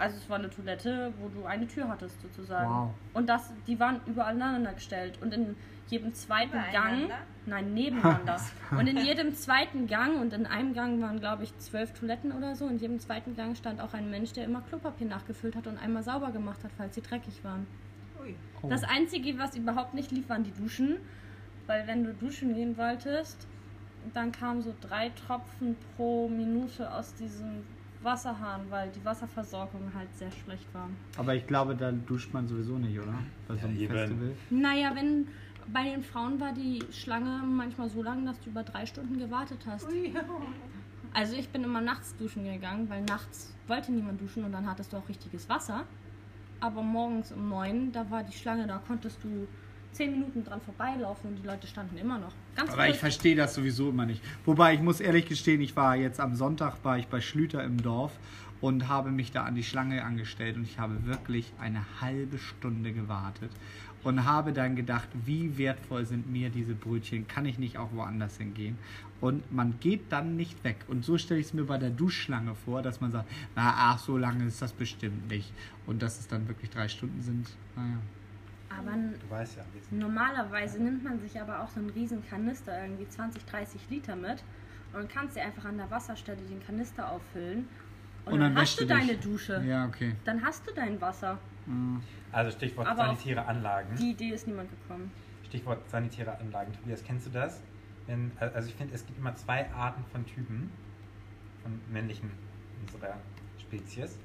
Also 0.00 0.16
es 0.16 0.28
war 0.30 0.38
eine 0.38 0.48
Toilette, 0.48 1.12
wo 1.18 1.28
du 1.28 1.44
eine 1.44 1.66
Tür 1.66 1.88
hattest 1.88 2.20
sozusagen. 2.22 2.70
Wow. 2.70 2.90
Und 3.12 3.28
das, 3.28 3.52
die 3.66 3.78
waren 3.78 4.00
überall 4.06 4.34
aneinander 4.34 4.72
gestellt. 4.72 5.18
Und 5.20 5.34
in 5.34 5.56
jedem 5.88 6.14
zweiten 6.14 6.58
Gang, 6.72 7.10
nein, 7.46 7.74
nebeneinander. 7.74 8.40
und 8.70 8.86
in 8.86 8.96
jedem 8.96 9.34
zweiten 9.34 9.86
Gang 9.86 10.20
und 10.20 10.32
in 10.32 10.46
einem 10.46 10.72
Gang 10.72 11.02
waren, 11.02 11.20
glaube 11.20 11.44
ich, 11.44 11.56
zwölf 11.58 11.92
Toiletten 11.92 12.32
oder 12.32 12.56
so. 12.56 12.66
In 12.66 12.78
jedem 12.78 12.98
zweiten 12.98 13.36
Gang 13.36 13.56
stand 13.56 13.80
auch 13.80 13.92
ein 13.92 14.10
Mensch, 14.10 14.32
der 14.32 14.44
immer 14.44 14.62
Klopapier 14.62 15.06
nachgefüllt 15.06 15.54
hat 15.54 15.66
und 15.66 15.78
einmal 15.78 16.02
sauber 16.02 16.30
gemacht 16.30 16.64
hat, 16.64 16.70
falls 16.76 16.94
sie 16.94 17.02
dreckig 17.02 17.44
waren. 17.44 17.66
Ui. 18.22 18.34
Das 18.68 18.84
Einzige, 18.84 19.38
was 19.38 19.56
überhaupt 19.56 19.94
nicht 19.94 20.10
lief, 20.12 20.28
waren 20.28 20.44
die 20.44 20.52
Duschen. 20.52 20.96
Weil 21.66 21.86
wenn 21.86 22.04
du 22.04 22.14
duschen 22.14 22.54
gehen 22.54 22.76
wolltest, 22.76 23.46
dann 24.14 24.32
kamen 24.32 24.62
so 24.62 24.74
drei 24.80 25.10
Tropfen 25.10 25.76
pro 25.94 26.28
Minute 26.28 26.92
aus 26.92 27.14
diesem 27.14 27.62
Wasserhahn, 28.02 28.62
weil 28.70 28.90
die 28.90 29.04
Wasserversorgung 29.04 29.92
halt 29.94 30.12
sehr 30.14 30.30
schlecht 30.30 30.66
war. 30.72 30.88
Aber 31.18 31.34
ich 31.34 31.46
glaube, 31.46 31.74
da 31.74 31.92
duscht 31.92 32.32
man 32.32 32.46
sowieso 32.46 32.78
nicht, 32.78 32.98
oder? 32.98 33.14
Bei 33.48 33.54
so 33.54 33.60
Ja, 33.60 33.66
einem 33.66 33.78
eben. 33.80 33.92
Festival. 33.94 34.32
Naja, 34.50 34.92
wenn 34.94 35.26
bei 35.72 35.84
den 35.84 36.02
Frauen 36.02 36.40
war 36.40 36.52
die 36.52 36.82
Schlange 36.90 37.42
manchmal 37.46 37.88
so 37.88 38.02
lang, 38.02 38.24
dass 38.24 38.40
du 38.40 38.50
über 38.50 38.62
drei 38.62 38.86
Stunden 38.86 39.18
gewartet 39.18 39.60
hast. 39.66 39.86
Also 41.12 41.34
ich 41.36 41.48
bin 41.50 41.64
immer 41.64 41.80
nachts 41.80 42.16
duschen 42.16 42.44
gegangen, 42.44 42.88
weil 42.88 43.02
nachts 43.02 43.54
wollte 43.66 43.92
niemand 43.92 44.20
duschen 44.20 44.44
und 44.44 44.52
dann 44.52 44.66
hattest 44.68 44.92
du 44.92 44.96
auch 44.96 45.08
richtiges 45.08 45.48
Wasser. 45.48 45.84
Aber 46.60 46.82
morgens 46.82 47.32
um 47.32 47.48
neun, 47.48 47.90
da 47.92 48.10
war 48.10 48.22
die 48.22 48.32
Schlange, 48.32 48.66
da 48.66 48.78
konntest 48.78 49.22
du 49.24 49.46
zehn 49.92 50.12
Minuten 50.12 50.44
dran 50.44 50.60
vorbeilaufen 50.60 51.30
und 51.30 51.36
die 51.42 51.46
Leute 51.46 51.66
standen 51.66 51.96
immer 51.96 52.18
noch. 52.18 52.32
Ganz 52.56 52.72
Aber 52.72 52.88
ich 52.88 52.96
verstehe 52.96 53.36
das 53.36 53.54
sowieso 53.54 53.90
immer 53.90 54.06
nicht. 54.06 54.22
Wobei 54.44 54.74
ich 54.74 54.80
muss 54.80 55.00
ehrlich 55.00 55.26
gestehen, 55.26 55.60
ich 55.60 55.76
war 55.76 55.96
jetzt 55.96 56.20
am 56.20 56.34
Sonntag 56.34 56.84
war 56.84 56.98
ich 56.98 57.06
bei 57.08 57.20
Schlüter 57.20 57.62
im 57.64 57.82
Dorf 57.82 58.12
und 58.60 58.88
habe 58.88 59.10
mich 59.10 59.32
da 59.32 59.44
an 59.44 59.54
die 59.54 59.64
Schlange 59.64 60.04
angestellt 60.04 60.56
und 60.56 60.64
ich 60.64 60.78
habe 60.78 61.06
wirklich 61.06 61.52
eine 61.58 61.84
halbe 62.00 62.38
Stunde 62.38 62.92
gewartet 62.92 63.50
und 64.02 64.24
habe 64.24 64.52
dann 64.52 64.76
gedacht, 64.76 65.08
wie 65.24 65.58
wertvoll 65.58 66.06
sind 66.06 66.30
mir 66.30 66.50
diese 66.50 66.74
Brötchen, 66.74 67.28
kann 67.28 67.44
ich 67.46 67.58
nicht 67.58 67.78
auch 67.78 67.92
woanders 67.92 68.38
hingehen? 68.38 68.78
Und 69.20 69.52
man 69.52 69.74
geht 69.80 70.10
dann 70.10 70.36
nicht 70.36 70.64
weg. 70.64 70.76
Und 70.88 71.04
so 71.04 71.18
stelle 71.18 71.40
ich 71.40 71.48
es 71.48 71.52
mir 71.52 71.64
bei 71.64 71.76
der 71.76 71.90
Duschschlange 71.90 72.54
vor, 72.54 72.80
dass 72.80 73.02
man 73.02 73.10
sagt, 73.10 73.30
na 73.54 73.74
ach, 73.76 73.98
so 73.98 74.16
lange 74.16 74.46
ist 74.46 74.62
das 74.62 74.72
bestimmt 74.72 75.28
nicht. 75.28 75.52
Und 75.86 76.00
dass 76.00 76.18
es 76.18 76.26
dann 76.26 76.48
wirklich 76.48 76.70
drei 76.70 76.88
Stunden 76.88 77.20
sind, 77.20 77.50
naja. 77.76 77.98
Aber 78.76 78.92
Du 78.92 79.30
weißt 79.30 79.56
ja, 79.56 79.64
wir 79.72 79.82
sind 79.82 79.98
normalerweise 79.98 80.82
nimmt 80.82 81.02
man 81.04 81.18
sich 81.18 81.40
aber 81.40 81.60
auch 81.62 81.68
so 81.68 81.80
einen 81.80 81.90
riesen 81.90 82.24
Kanister, 82.28 82.82
irgendwie 82.82 83.08
20, 83.08 83.44
30 83.44 83.90
Liter 83.90 84.16
mit 84.16 84.42
und 84.92 85.08
kannst 85.08 85.36
dir 85.36 85.42
einfach 85.42 85.64
an 85.64 85.76
der 85.76 85.90
Wasserstelle 85.90 86.40
den 86.42 86.64
Kanister 86.64 87.10
auffüllen. 87.10 87.68
Und, 88.24 88.34
Und 88.34 88.40
dann, 88.40 88.54
dann 88.54 88.62
hast 88.62 88.80
du 88.80 88.84
dich. 88.86 88.96
deine 88.96 89.16
Dusche. 89.16 89.62
Ja, 89.66 89.86
okay. 89.86 90.14
Dann 90.24 90.42
hast 90.44 90.66
du 90.68 90.72
dein 90.74 91.00
Wasser. 91.00 91.38
Also 92.32 92.50
Stichwort 92.56 92.86
Aber 92.86 93.06
sanitäre 93.06 93.46
Anlagen. 93.46 93.94
Die 93.96 94.10
Idee 94.10 94.30
ist 94.30 94.46
niemand 94.46 94.70
gekommen. 94.70 95.10
Stichwort 95.46 95.88
sanitäre 95.90 96.38
Anlagen. 96.38 96.72
Tobias, 96.72 97.02
kennst 97.02 97.26
du 97.26 97.30
das? 97.30 97.60
Wenn, 98.06 98.32
also 98.38 98.68
ich 98.68 98.74
finde, 98.74 98.94
es 98.94 99.04
gibt 99.06 99.18
immer 99.18 99.34
zwei 99.36 99.70
Arten 99.72 100.04
von 100.12 100.24
Typen, 100.26 100.70
von 101.62 101.80
männlichen 101.92 102.30
unserer 102.82 103.16
Spezies. 103.58 104.18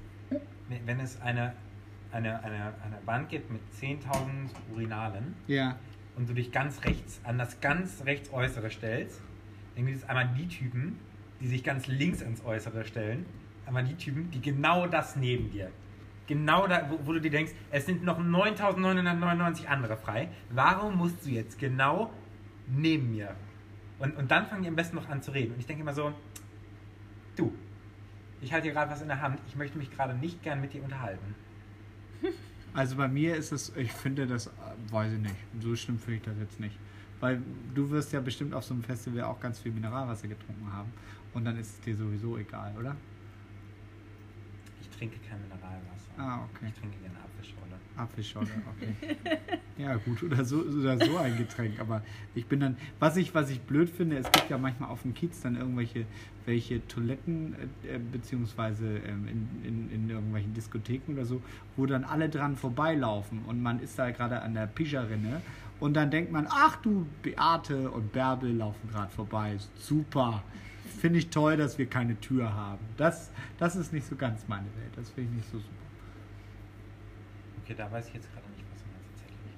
Wenn 0.68 1.00
es 1.00 1.20
eine, 1.20 1.52
eine, 2.12 2.42
eine, 2.42 2.74
eine 2.84 2.98
Wand 3.04 3.28
gibt 3.28 3.50
mit 3.50 3.60
10.000 3.80 4.00
Urinalen 4.72 5.34
Ja. 5.46 5.76
und 6.16 6.28
du 6.28 6.34
dich 6.34 6.52
ganz 6.52 6.84
rechts 6.84 7.20
an 7.24 7.38
das 7.38 7.60
ganz 7.60 8.04
rechts 8.04 8.32
Äußere 8.32 8.70
stellst, 8.70 9.20
dann 9.74 9.86
gibt 9.86 9.98
es 9.98 10.08
einmal 10.08 10.28
die 10.36 10.48
Typen, 10.48 10.98
die 11.40 11.48
sich 11.48 11.62
ganz 11.62 11.86
links 11.86 12.22
ins 12.22 12.44
Äußere 12.44 12.84
stellen, 12.84 13.26
einmal 13.66 13.84
die 13.84 13.94
Typen, 13.96 14.30
die 14.30 14.40
genau 14.40 14.86
das 14.86 15.16
neben 15.16 15.50
dir. 15.50 15.70
Genau 16.26 16.66
da, 16.66 16.90
wo, 16.90 16.98
wo 17.06 17.12
du 17.12 17.20
dir 17.20 17.30
denkst, 17.30 17.52
es 17.70 17.86
sind 17.86 18.02
noch 18.02 18.18
9999 18.18 19.68
andere 19.68 19.96
frei. 19.96 20.28
Warum 20.50 20.96
musst 20.96 21.24
du 21.24 21.30
jetzt 21.30 21.58
genau 21.58 22.10
neben 22.66 23.12
mir? 23.12 23.36
Und, 23.98 24.16
und 24.16 24.30
dann 24.30 24.46
fangen 24.46 24.62
die 24.62 24.68
am 24.68 24.76
besten 24.76 24.96
noch 24.96 25.08
an 25.08 25.22
zu 25.22 25.30
reden. 25.30 25.52
Und 25.54 25.60
ich 25.60 25.66
denke 25.66 25.82
immer 25.82 25.94
so, 25.94 26.12
du, 27.36 27.52
ich 28.40 28.52
halte 28.52 28.64
hier 28.64 28.72
gerade 28.72 28.90
was 28.90 29.02
in 29.02 29.08
der 29.08 29.20
Hand, 29.20 29.38
ich 29.46 29.56
möchte 29.56 29.78
mich 29.78 29.90
gerade 29.90 30.14
nicht 30.14 30.42
gern 30.42 30.60
mit 30.60 30.72
dir 30.72 30.82
unterhalten. 30.82 31.34
Also 32.74 32.96
bei 32.96 33.08
mir 33.08 33.36
ist 33.36 33.52
es, 33.52 33.72
ich 33.74 33.90
finde 33.90 34.26
das, 34.26 34.48
äh, 34.48 34.50
weiß 34.90 35.14
ich 35.14 35.18
nicht, 35.20 35.34
so 35.62 35.74
schlimm 35.74 35.98
finde 35.98 36.16
ich 36.18 36.22
das 36.24 36.34
jetzt 36.38 36.60
nicht. 36.60 36.76
Weil 37.20 37.40
du 37.74 37.88
wirst 37.88 38.12
ja 38.12 38.20
bestimmt 38.20 38.52
auf 38.52 38.64
so 38.64 38.74
einem 38.74 38.82
Festival 38.82 39.22
auch 39.22 39.40
ganz 39.40 39.58
viel 39.58 39.72
Mineralwasser 39.72 40.28
getrunken 40.28 40.70
haben. 40.70 40.92
Und 41.32 41.46
dann 41.46 41.58
ist 41.58 41.68
es 41.68 41.80
dir 41.80 41.96
sowieso 41.96 42.36
egal, 42.36 42.74
oder? 42.78 42.94
Ich 44.96 45.00
trinke 45.00 45.18
kein 45.28 45.38
Mineralwasser. 45.42 46.10
Ah, 46.16 46.44
okay. 46.44 46.72
Ich 46.72 46.80
trinke 46.80 46.96
gerne 46.98 47.18
Apfelschorle. 47.22 47.76
Apfelschorle, 47.96 48.48
okay. 48.74 49.16
Ja, 49.78 49.96
gut, 49.96 50.22
oder 50.22 50.42
so, 50.42 50.60
oder 50.60 50.96
so 50.96 51.18
ein 51.18 51.36
Getränk. 51.36 51.78
Aber 51.80 52.02
ich 52.34 52.46
bin 52.46 52.60
dann, 52.60 52.78
was 52.98 53.18
ich, 53.18 53.34
was 53.34 53.50
ich 53.50 53.60
blöd 53.60 53.90
finde, 53.90 54.16
es 54.16 54.32
gibt 54.32 54.48
ja 54.48 54.56
manchmal 54.56 54.88
auf 54.88 55.02
dem 55.02 55.12
Kiez 55.12 55.42
dann 55.42 55.54
irgendwelche 55.56 56.06
welche 56.46 56.86
Toiletten, 56.86 57.54
äh, 57.82 57.98
beziehungsweise 57.98 58.86
ähm, 58.86 59.28
in, 59.28 59.64
in, 59.64 59.90
in 59.90 60.08
irgendwelchen 60.08 60.54
Diskotheken 60.54 61.12
oder 61.12 61.26
so, 61.26 61.42
wo 61.76 61.86
dann 61.86 62.04
alle 62.04 62.28
dran 62.28 62.56
vorbeilaufen 62.56 63.40
und 63.46 63.60
man 63.60 63.80
ist 63.80 63.98
da 63.98 64.10
gerade 64.12 64.40
an 64.40 64.54
der 64.54 64.66
Pischerinne 64.66 65.42
und 65.80 65.94
dann 65.94 66.10
denkt 66.10 66.32
man, 66.32 66.46
ach 66.48 66.76
du, 66.76 67.04
Beate 67.22 67.90
und 67.90 68.12
Bärbel 68.12 68.54
laufen 68.54 68.88
gerade 68.90 69.10
vorbei. 69.10 69.56
Super. 69.74 70.42
Finde 70.86 71.18
ich 71.18 71.30
toll, 71.30 71.56
dass 71.56 71.78
wir 71.78 71.86
keine 71.86 72.18
Tür 72.20 72.54
haben. 72.54 72.84
Das, 72.96 73.30
das 73.58 73.76
ist 73.76 73.92
nicht 73.92 74.06
so 74.06 74.16
ganz 74.16 74.46
meine 74.48 74.66
Welt. 74.76 74.92
Das 74.96 75.10
finde 75.10 75.30
ich 75.30 75.36
nicht 75.36 75.50
so 75.50 75.58
super. 75.58 75.74
Okay, 77.64 77.74
da 77.76 77.90
weiß 77.90 78.08
ich 78.08 78.14
jetzt 78.14 78.32
gerade 78.32 78.46
nicht, 78.50 78.64
was 78.72 78.82
du 78.82 78.88
meinst 78.92 79.08
tatsächlich. 79.10 79.52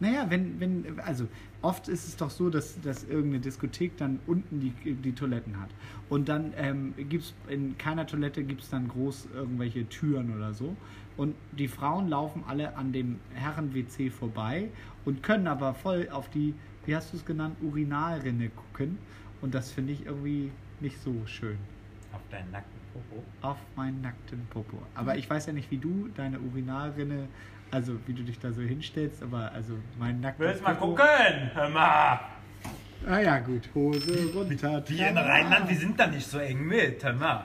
Naja, 0.00 0.26
wenn, 0.28 0.60
wenn, 0.60 1.00
also 1.00 1.26
oft 1.62 1.88
ist 1.88 2.06
es 2.06 2.16
doch 2.16 2.30
so, 2.30 2.50
dass, 2.50 2.80
dass 2.82 3.04
irgendeine 3.04 3.40
Diskothek 3.40 3.96
dann 3.96 4.20
unten 4.26 4.60
die, 4.60 4.94
die 4.94 5.12
Toiletten 5.12 5.58
hat. 5.58 5.70
Und 6.10 6.28
dann 6.28 6.52
ähm, 6.56 6.94
gibt 7.08 7.24
es 7.24 7.34
in 7.48 7.78
keiner 7.78 8.06
Toilette 8.06 8.44
gibt 8.44 8.62
es 8.62 8.68
dann 8.68 8.88
groß 8.88 9.28
irgendwelche 9.34 9.88
Türen 9.88 10.36
oder 10.36 10.52
so. 10.52 10.76
Und 11.16 11.34
die 11.52 11.68
Frauen 11.68 12.08
laufen 12.08 12.44
alle 12.46 12.76
an 12.76 12.92
dem 12.92 13.18
Herren-WC 13.34 14.10
vorbei 14.10 14.68
und 15.04 15.22
können 15.22 15.46
aber 15.46 15.74
voll 15.74 16.08
auf 16.10 16.28
die, 16.28 16.54
wie 16.86 16.94
hast 16.94 17.12
du 17.12 17.16
es 17.16 17.24
genannt, 17.24 17.56
Urinalrinne 17.62 18.50
gucken. 18.50 18.98
Und 19.40 19.54
das 19.54 19.70
finde 19.70 19.92
ich 19.92 20.06
irgendwie 20.06 20.50
nicht 20.80 21.00
so 21.02 21.14
schön. 21.26 21.58
Auf 22.12 22.20
deinen 22.30 22.50
nackten 22.50 22.80
Popo. 22.92 23.22
Auf 23.42 23.56
meinen 23.76 24.00
nackten 24.00 24.46
Popo. 24.50 24.78
Aber 24.94 25.16
ich 25.16 25.28
weiß 25.28 25.46
ja 25.46 25.52
nicht, 25.52 25.70
wie 25.70 25.78
du 25.78 26.08
deine 26.16 26.38
Urinalrinne, 26.38 27.28
also 27.70 27.98
wie 28.06 28.12
du 28.12 28.22
dich 28.22 28.38
da 28.38 28.52
so 28.52 28.62
hinstellst, 28.62 29.22
aber 29.22 29.50
also 29.52 29.74
mein 29.98 30.20
nackter 30.20 30.44
Willst 30.44 30.62
mal 30.62 30.74
Popo- 30.74 30.96
gucken? 30.96 31.50
Hör 31.54 31.68
mal. 31.70 32.20
Ah 33.06 33.18
ja, 33.18 33.38
gut. 33.40 33.68
Hose 33.74 34.32
runter. 34.34 34.82
Wir 34.86 35.08
in 35.08 35.18
Rheinland, 35.18 35.68
wir 35.68 35.76
sind 35.76 35.98
da 35.98 36.06
nicht 36.06 36.26
so 36.26 36.38
eng 36.38 36.64
mit. 36.66 37.02
Hör 37.04 37.12
mal. 37.12 37.44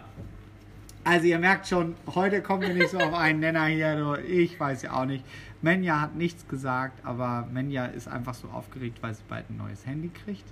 Also 1.04 1.26
ihr 1.26 1.40
merkt 1.40 1.68
schon, 1.68 1.96
heute 2.14 2.42
kommen 2.42 2.62
wir 2.62 2.74
nicht 2.74 2.90
so 2.90 3.00
auf 3.00 3.14
einen 3.14 3.40
Nenner 3.40 3.66
hier. 3.66 4.20
Ich 4.28 4.60
weiß 4.60 4.84
ja 4.84 4.94
auch 4.94 5.06
nicht. 5.06 5.26
Menja 5.62 6.00
hat 6.00 6.16
nichts 6.16 6.48
gesagt, 6.48 7.04
aber 7.04 7.48
Menja 7.52 7.86
ist 7.86 8.08
einfach 8.08 8.34
so 8.36 8.48
aufgeregt, 8.50 9.00
weil 9.02 9.14
sie 9.16 9.24
bald 9.28 9.50
ein 9.50 9.58
neues 9.58 9.86
Handy 9.86 10.10
kriegt. 10.10 10.46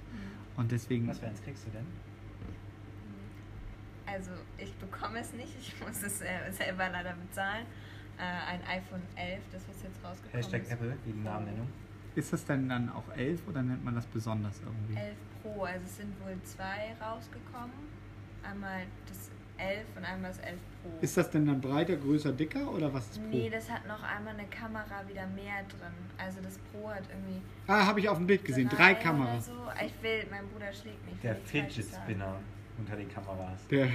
Und 0.56 0.72
deswegen... 0.72 1.08
Was 1.08 1.20
für 1.20 1.28
eins 1.28 1.42
kriegst 1.44 1.68
du 1.68 1.70
denn? 1.70 1.86
Also 4.12 4.32
ich 4.58 4.74
bekomme 4.76 5.20
es 5.20 5.34
nicht, 5.34 5.54
ich 5.60 5.74
muss 5.86 6.02
es 6.02 6.22
äh, 6.22 6.52
selber 6.52 6.90
leider 6.90 7.14
bezahlen. 7.14 7.66
Äh, 8.18 8.54
ein 8.54 8.62
iPhone 8.64 9.02
11, 9.16 9.42
das 9.52 9.62
was 9.68 9.84
jetzt 9.84 10.04
rausgekommen 10.04 10.44
Hashtag 10.44 10.64
ist. 10.64 10.72
Apple, 10.72 10.98
wie 11.06 11.12
die 11.12 11.20
Namennennung. 11.20 11.68
Ist 12.16 12.34
das 12.34 12.46
denn 12.46 12.68
dann 12.68 12.90
auch 12.90 13.16
11 13.16 13.48
oder 13.48 13.62
nennt 13.62 13.84
man 13.84 13.94
das 13.94 14.08
besonders 14.08 14.60
irgendwie? 14.62 15.00
11 15.00 15.16
Pro, 15.44 15.64
also 15.64 15.86
es 15.86 15.98
sind 15.98 16.20
wohl 16.26 16.36
zwei 16.44 16.96
rausgekommen. 17.00 17.76
Einmal 18.42 18.86
das 19.08 19.30
11 19.58 19.86
und 19.98 20.04
einmal 20.06 20.32
das 20.32 20.40
11 20.40 20.60
Pro. 20.82 20.90
Ist 21.02 21.18
das 21.18 21.30
denn 21.30 21.46
dann 21.46 21.62
breiter, 21.62 21.96
größer, 21.96 22.32
dicker 22.32 22.72
oder 22.72 22.92
was 22.92 23.06
ist 23.12 23.22
Pro? 23.22 23.28
nee, 23.30 23.50
das 23.52 23.70
hat 23.70 23.86
noch 23.88 24.02
einmal 24.02 24.34
eine 24.34 24.48
Kamera 24.48 25.08
wieder 25.08 25.28
mehr 25.28 25.62
drin. 25.70 25.94
Also 26.18 26.40
das 26.42 26.58
Pro 26.58 26.90
hat 26.90 27.04
irgendwie 27.10 27.42
ah, 27.68 27.86
habe 27.86 28.00
ich 28.00 28.10
auf 28.10 28.18
dem 28.18 28.26
Bild 28.26 28.44
gesehen. 28.44 28.70
Drei 28.70 28.96
Kameras. 28.96 29.46
so. 29.46 29.54
Ich 29.86 29.94
will, 30.02 30.26
mein 30.32 30.48
Bruder 30.48 30.74
schlägt 30.74 31.06
mich. 31.06 31.20
Der 31.22 31.36
Fidget 31.36 31.86
sagen. 31.86 32.04
Spinner 32.04 32.40
unter 32.80 32.96
den 32.96 33.10
Kameras. 33.10 33.66
Der, 33.70 33.88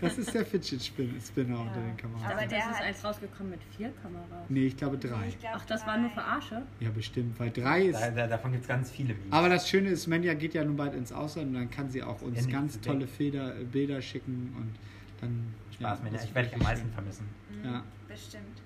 das 0.00 0.18
ist 0.18 0.32
der 0.34 0.44
Fidget 0.44 0.82
Spin- 0.82 1.20
Spinner 1.20 1.60
unter 1.60 1.80
den 1.80 1.96
Kameras. 1.96 2.30
Aber 2.32 2.46
der 2.46 2.58
ist 2.58 2.80
eins 2.82 3.04
rausgekommen 3.04 3.50
mit 3.50 3.60
vier 3.76 3.92
Kameras. 4.02 4.44
Nee, 4.48 4.66
ich 4.66 4.76
glaube 4.76 4.98
drei. 4.98 5.28
ich 5.28 5.38
glaub, 5.38 5.52
Ach, 5.56 5.64
das 5.66 5.86
war 5.86 5.94
drei. 5.94 6.02
nur 6.02 6.10
Verarsche? 6.10 6.62
Ja, 6.80 6.90
bestimmt, 6.90 7.38
weil 7.40 7.50
drei 7.50 7.82
ist... 7.86 8.00
Da, 8.00 8.10
da, 8.10 8.26
davon 8.26 8.52
gibt 8.52 8.62
es 8.62 8.68
ganz 8.68 8.90
viele 8.90 9.14
Memes. 9.14 9.32
Aber 9.32 9.48
das 9.48 9.68
Schöne 9.68 9.88
ist, 9.90 10.06
Menja 10.06 10.34
geht 10.34 10.54
ja 10.54 10.64
nun 10.64 10.76
bald 10.76 10.94
ins 10.94 11.12
Ausland 11.12 11.48
und 11.48 11.54
dann 11.54 11.70
kann 11.70 11.88
sie 11.90 12.02
auch 12.02 12.20
uns 12.22 12.46
Ja, 12.46 12.52
ganz 12.52 12.80
tolle. 12.80 13.06
Feder, 13.06 13.50
Bilder 13.72 14.00
schicken 14.02 14.54
und 14.56 14.74
dann... 15.20 15.54
Spaß, 15.74 16.00
ja, 16.04 16.10
das 16.10 16.24
Ich 16.24 16.34
werde 16.34 16.48
dich 16.48 16.56
am 16.58 16.62
meisten 16.62 16.84
schön. 16.86 16.92
vermissen. 16.94 17.28
Mhm, 17.50 17.64
Ja. 17.64 17.82
Bestimmt. 18.08 18.62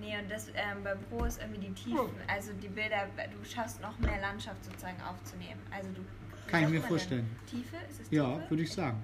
Nee, 0.00 0.16
und 0.22 0.30
das 0.30 0.46
ähm, 0.50 0.84
beim 0.84 0.98
Pro 1.10 1.24
ist 1.24 1.40
irgendwie 1.42 1.66
die 1.66 1.72
Tiefen. 1.74 1.98
Also 2.28 2.52
die 2.62 2.68
Bilder, 2.68 3.08
du 3.16 3.44
schaffst 3.44 3.82
noch 3.82 3.98
mehr 3.98 4.20
Landschaft 4.20 4.64
sozusagen 4.64 4.96
aufzunehmen. 5.02 5.60
Also 5.72 5.88
du. 5.90 6.00
Kann 6.48 6.64
ich 6.64 6.68
mir 6.70 6.80
vorstellen. 6.82 7.26
Tiefe? 7.46 7.76
Ist 7.88 8.00
es 8.02 8.10
Ja, 8.10 8.38
würde 8.48 8.62
ich 8.62 8.72
sagen. 8.72 8.98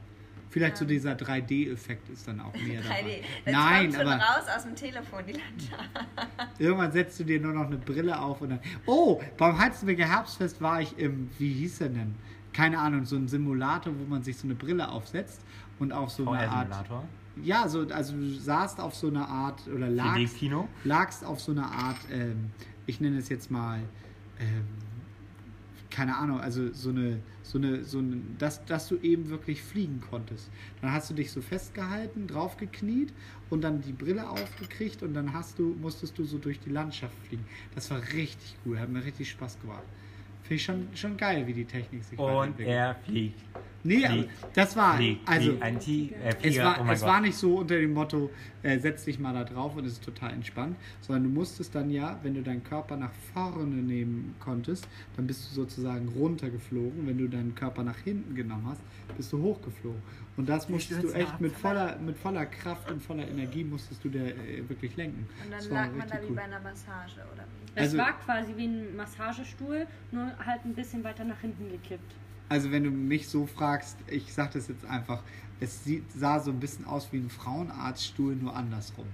Vielleicht 0.51 0.77
so 0.77 0.85
Ähm. 0.85 0.89
dieser 0.89 1.13
3D-Effekt 1.15 2.09
ist 2.11 2.29
dann 2.29 2.41
auch 2.41 2.53
mehr 2.55 2.81
3D. 2.81 2.85
dabei. 2.85 3.21
Das 3.45 3.53
Nein, 3.55 3.83
kommt 3.83 3.95
schon 3.95 4.09
aber 4.09 4.23
raus 4.23 4.45
aus 4.57 4.63
dem 4.63 4.77
Telefon, 4.77 5.25
die 5.27 5.33
Landschaft. 5.33 5.91
irgendwann 6.61 6.93
setzt 6.93 7.19
du 7.21 7.25
dir 7.25 7.41
nur 7.41 7.53
noch 7.53 7.67
eine 7.67 7.77
Brille 7.77 8.19
auf 8.21 8.41
und 8.41 8.51
dann... 8.51 8.61
Oh, 8.87 9.21
beim 9.37 9.59
Heizenberger 9.59 10.07
Herbstfest 10.09 10.61
war 10.61 10.81
ich 10.81 10.97
im... 10.99 11.29
Wie 11.39 11.53
hieß 11.53 11.79
der 11.79 11.89
denn? 11.89 12.15
Keine 12.53 12.79
Ahnung, 12.79 13.05
so 13.05 13.17
ein 13.17 13.27
Simulator, 13.27 13.93
wo 13.99 14.05
man 14.05 14.23
sich 14.23 14.37
so 14.37 14.47
eine 14.47 14.55
Brille 14.55 14.89
aufsetzt 14.89 15.41
und 15.81 15.93
auf 15.93 16.11
so 16.11 16.29
eine 16.31 16.49
Art... 16.49 16.69
VR-Simulator. 16.69 17.05
Ja, 17.43 17.67
so, 17.67 17.89
also 17.89 18.15
du 18.15 18.31
saßt 18.31 18.79
auf 18.79 18.95
so 18.95 19.09
einer 19.09 19.29
Art 19.29 19.67
oder 19.67 19.89
lagst, 19.91 20.37
4D-Kino. 20.37 20.69
lagst 20.85 21.25
auf 21.25 21.41
so 21.41 21.51
einer 21.51 21.67
Art, 21.67 21.97
ähm, 22.13 22.53
ich 22.87 23.01
nenne 23.01 23.19
es 23.19 23.29
jetzt 23.29 23.51
mal, 23.51 23.81
ähm, 24.39 24.65
keine 25.95 26.17
Ahnung, 26.17 26.41
also 26.41 26.73
so 26.73 26.91
eine, 26.91 27.21
so 27.45 27.57
eine, 27.57 27.85
so 27.85 27.99
eine, 28.01 28.21
dass, 28.37 28.65
dass 28.65 28.89
du 28.89 28.97
eben 28.97 29.31
wirklich 29.31 29.63
fliegen 29.63 30.01
konntest. 30.11 30.51
Dann 30.81 30.91
hast 30.91 31.09
du 31.09 31.15
dich 31.15 31.31
so 31.31 31.41
festgehalten, 31.41 32.27
draufgekniet 32.27 33.13
und 33.49 33.63
dann 33.63 33.81
die 33.81 33.93
Brille 33.93 34.29
aufgekriegt 34.29 35.05
und 35.05 35.15
dann 35.15 35.33
hast 35.33 35.57
du, 35.61 35.77
musstest 35.81 36.19
du 36.19 36.25
so 36.25 36.39
durch 36.39 36.59
die 36.59 36.71
Landschaft 36.71 37.15
fliegen. 37.29 37.45
Das 37.77 37.93
war 37.93 38.01
richtig 38.13 38.57
cool, 38.67 38.81
hat 38.81 38.89
mir 38.89 39.05
richtig 39.05 39.31
Spaß 39.31 39.61
gemacht. 39.61 39.85
Finde 40.43 40.55
ich 40.57 40.65
schon, 40.65 40.89
schon 40.95 41.17
geil, 41.17 41.47
wie 41.47 41.53
die 41.53 41.65
Technik 41.65 42.03
sich 42.03 42.19
Und 42.19 42.27
weiterentwickelt. 42.27 42.75
er 42.77 42.95
fliegt. 42.97 43.41
Nee, 43.87 44.05
aber 44.07 44.15
fliegt, 44.15 44.31
das 44.55 44.77
war, 44.77 44.97
Fliegt, 44.97 45.29
also, 45.29 45.51
fliegt, 45.51 45.63
ein 45.63 45.79
Ti 45.79 46.15
äh, 46.25 46.35
es 46.49 46.59
war, 46.59 46.81
oh 46.81 46.91
es 46.91 47.03
war 47.03 47.21
nicht 47.21 47.37
so 47.37 47.59
unter 47.59 47.77
dem 47.79 47.93
Motto, 47.93 48.31
äh, 48.63 48.79
setz 48.79 49.05
dich 49.05 49.19
mal 49.19 49.35
da 49.35 49.45
drauf 49.45 49.77
und 49.77 49.85
es 49.85 49.93
ist 49.95 50.05
total 50.05 50.33
entspannt, 50.33 50.77
sondern 51.03 51.25
du 51.25 51.29
musstest 51.29 51.75
dann 51.75 51.91
ja, 51.91 52.19
wenn 52.23 52.33
du 52.33 52.43
deinen 52.43 52.65
Körper 52.65 52.97
nach 52.97 53.13
vorne 53.35 53.75
nehmen 53.77 54.35
konntest, 54.41 54.89
dann 55.17 55.27
bist 55.27 55.51
du 55.51 55.55
sozusagen 55.55 56.09
runtergeflogen. 56.09 57.07
Wenn 57.07 57.19
du 57.19 57.29
deinen 57.29 57.55
Körper 57.55 57.83
nach 57.85 57.99
hinten 57.99 58.35
genommen 58.35 58.67
hast, 58.71 58.81
bist 59.19 59.31
du 59.35 59.43
hochgeflogen. 59.43 60.01
Und 60.39 60.49
das 60.49 60.69
musstest 60.71 61.03
du 61.05 61.13
echt 61.13 61.41
mit 61.41 61.53
voller, 61.53 61.99
mit 61.99 62.17
voller 62.17 62.47
Kraft 62.47 62.91
und 62.91 63.03
voller 63.03 63.29
Energie 63.29 63.65
musstest 63.65 64.03
du 64.03 64.09
der 64.09 64.29
äh, 64.29 64.67
wirklich 64.69 64.97
lenken. 64.97 65.29
Und 65.45 65.53
Das 65.53 65.69
dann 65.69 65.75
lag 65.77 65.93
man 65.93 66.09
da 66.09 66.15
wie 66.23 66.27
cool. 66.31 66.37
bei 66.37 66.43
einer 66.43 66.61
Massage, 66.61 67.17
oder 67.33 67.45
wie? 67.45 67.71
Es 67.75 67.83
Also- 67.83 67.99
war 67.99 68.19
quasi 68.19 68.55
wie 68.57 68.65
ein 68.67 68.97
Massagestuhl, 68.97 69.87
nur 70.11 70.33
halt 70.45 70.65
ein 70.65 70.75
bisschen 70.75 71.05
weiter 71.05 71.25
nach 71.25 71.41
hinten 71.41 71.71
gekippt. 71.71 72.15
Also 72.49 72.71
wenn 72.71 72.85
du 72.85 72.91
mich 72.91 73.29
so 73.29 73.47
fragst, 73.47 73.97
ich 74.07 74.33
sag 74.33 74.53
das 74.53 74.69
jetzt 74.69 74.85
einfach, 74.85 75.23
es 75.61 75.85
sieht, 75.85 76.05
sah 76.13 76.41
so 76.41 76.51
ein 76.51 76.61
bisschen 76.61 76.85
aus 76.85 77.09
wie 77.13 77.19
ein 77.19 77.31
Frauenarztstuhl, 77.31 78.37
nur 78.37 78.55
andersrum. 78.55 79.07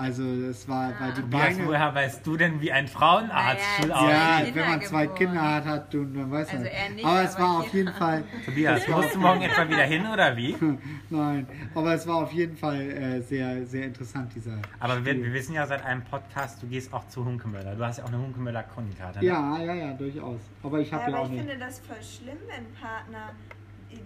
Also 0.00 0.22
es 0.22 0.66
war, 0.66 0.98
weil 0.98 1.12
die 1.12 1.20
Tobias, 1.20 1.56
Beine... 1.56 1.66
woher 1.66 1.94
weißt 1.94 2.26
du 2.26 2.36
denn, 2.38 2.60
wie 2.62 2.72
ein 2.72 2.88
Frauenarztstuhl 2.88 3.88
Naja, 3.88 4.38
aussieht? 4.38 4.48
Ja, 4.48 4.54
wenn 4.54 4.68
man 4.70 4.80
zwei 4.82 5.02
geboren. 5.02 5.18
Kinder 5.18 5.42
hat, 5.42 5.64
hat 5.66 5.92
du, 5.92 6.04
dann 6.06 6.30
weiß 6.30 6.52
man. 6.52 6.62
Also 6.62 6.70
er 6.70 6.90
nicht, 6.90 7.04
aber 7.04 7.22
es 7.22 7.36
aber 7.36 7.44
war 7.44 7.58
auf 7.58 7.74
jeden 7.74 7.92
Fall, 7.92 8.24
Tobias, 8.46 8.88
musst 8.88 9.14
du 9.14 9.18
morgen 9.18 9.42
etwa 9.42 9.68
wieder 9.68 9.82
hin 9.82 10.06
oder 10.06 10.34
wie? 10.38 10.56
nein, 11.10 11.46
aber 11.74 11.94
es 11.94 12.06
war 12.06 12.16
auf 12.16 12.32
jeden 12.32 12.56
Fall 12.56 12.80
äh, 12.80 13.20
sehr, 13.20 13.66
sehr 13.66 13.84
interessant 13.84 14.34
dieser. 14.34 14.56
Aber 14.78 15.04
wir, 15.04 15.22
wir 15.22 15.32
wissen 15.34 15.54
ja 15.54 15.66
seit 15.66 15.84
einem 15.84 16.02
Podcast, 16.02 16.62
du 16.62 16.66
gehst 16.66 16.94
auch 16.94 17.06
zu 17.08 17.22
Hunkemöller. 17.22 17.74
Du 17.74 17.84
hast 17.84 17.98
ja 17.98 18.04
auch 18.04 18.08
eine 18.08 18.18
Hunkemöller 18.18 18.62
Kronikarte. 18.62 19.18
Ne? 19.18 19.26
Ja, 19.26 19.58
ja, 19.58 19.74
ja, 19.74 19.92
durchaus. 19.92 20.40
Aber 20.62 20.80
ich 20.80 20.90
habe 20.92 21.02
Ja, 21.02 21.08
ja 21.10 21.14
aber 21.14 21.24
auch 21.24 21.30
ich 21.30 21.32
nicht. 21.32 21.48
finde 21.50 21.64
das 21.64 21.78
voll 21.80 22.02
schlimm, 22.02 22.38
wenn 22.48 22.64
Partner 22.80 23.32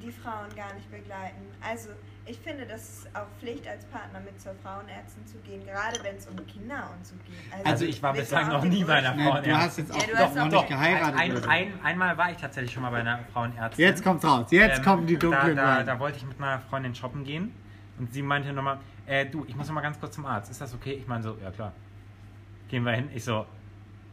die 0.02 0.10
Frauen 0.10 0.48
gar 0.56 0.74
nicht 0.74 0.90
begleiten. 0.90 1.42
Also 1.62 1.90
ich 2.26 2.38
finde, 2.38 2.64
das 2.66 2.82
ist 2.82 3.08
auch 3.16 3.26
Pflicht 3.38 3.66
als 3.68 3.84
Partner 3.86 4.20
mit 4.20 4.40
zur 4.40 4.54
Frauenärztin 4.62 5.26
zu 5.26 5.36
gehen, 5.38 5.64
gerade 5.66 6.02
wenn 6.02 6.16
es 6.16 6.26
um 6.26 6.36
Kinder 6.46 6.90
und 6.96 7.04
so 7.06 7.14
geht. 7.26 7.66
Also 7.66 7.84
ich 7.84 8.02
war 8.02 8.12
bislang 8.14 8.48
noch 8.48 8.64
nie 8.64 8.82
bei 8.84 8.94
einer 8.94 9.10
Nein, 9.14 9.18
du 9.18 9.24
Frauenärztin. 9.24 9.56
hast 9.56 9.78
jetzt 9.78 9.92
auch 9.92 9.96
Ja, 9.96 10.06
du 10.06 10.12
doch 10.12 10.18
hast 10.20 10.34
noch 10.36 10.48
doch- 10.48 10.60
nicht 10.62 10.68
geheiratet. 10.68 11.20
Ein, 11.20 11.44
ein, 11.48 11.80
einmal 11.84 12.16
war 12.16 12.30
ich 12.30 12.36
tatsächlich 12.38 12.72
schon 12.72 12.82
mal 12.82 12.90
bei 12.90 13.00
einer 13.00 13.20
Frauenärztin. 13.32 13.84
Jetzt 13.84 14.02
kommt's 14.02 14.24
raus. 14.24 14.46
Jetzt 14.50 14.78
Ähm, 14.78 14.84
kommen 14.84 15.06
die 15.06 15.18
dunklen 15.18 15.56
da, 15.56 15.76
da, 15.78 15.82
da 15.84 15.98
wollte 15.98 16.18
ich 16.18 16.24
mit 16.26 16.38
meiner 16.40 16.60
Freundin 16.60 16.94
shoppen 16.94 17.24
gehen 17.24 17.52
und 17.98 18.12
sie 18.12 18.22
meinte 18.22 18.52
nochmal, 18.52 18.78
äh, 19.06 19.26
du, 19.26 19.44
ich 19.46 19.54
muss 19.54 19.66
noch 19.66 19.74
mal 19.74 19.82
ganz 19.82 20.00
kurz 20.00 20.14
zum 20.14 20.24
Arzt. 20.24 20.50
Ist 20.50 20.60
das 20.60 20.72
okay? 20.74 20.92
Ich 20.94 21.06
meine 21.06 21.22
so, 21.22 21.36
ja 21.42 21.50
klar. 21.50 21.72
Gehen 22.68 22.84
wir 22.84 22.92
hin. 22.92 23.10
Ich 23.14 23.22
so, 23.24 23.44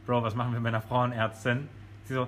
Bro, 0.06 0.24
was 0.24 0.36
machen 0.36 0.52
wir 0.52 0.60
mit 0.60 0.68
einer 0.74 0.82
Frauenärztin? 0.82 1.70
Sie 2.04 2.14
so, 2.14 2.28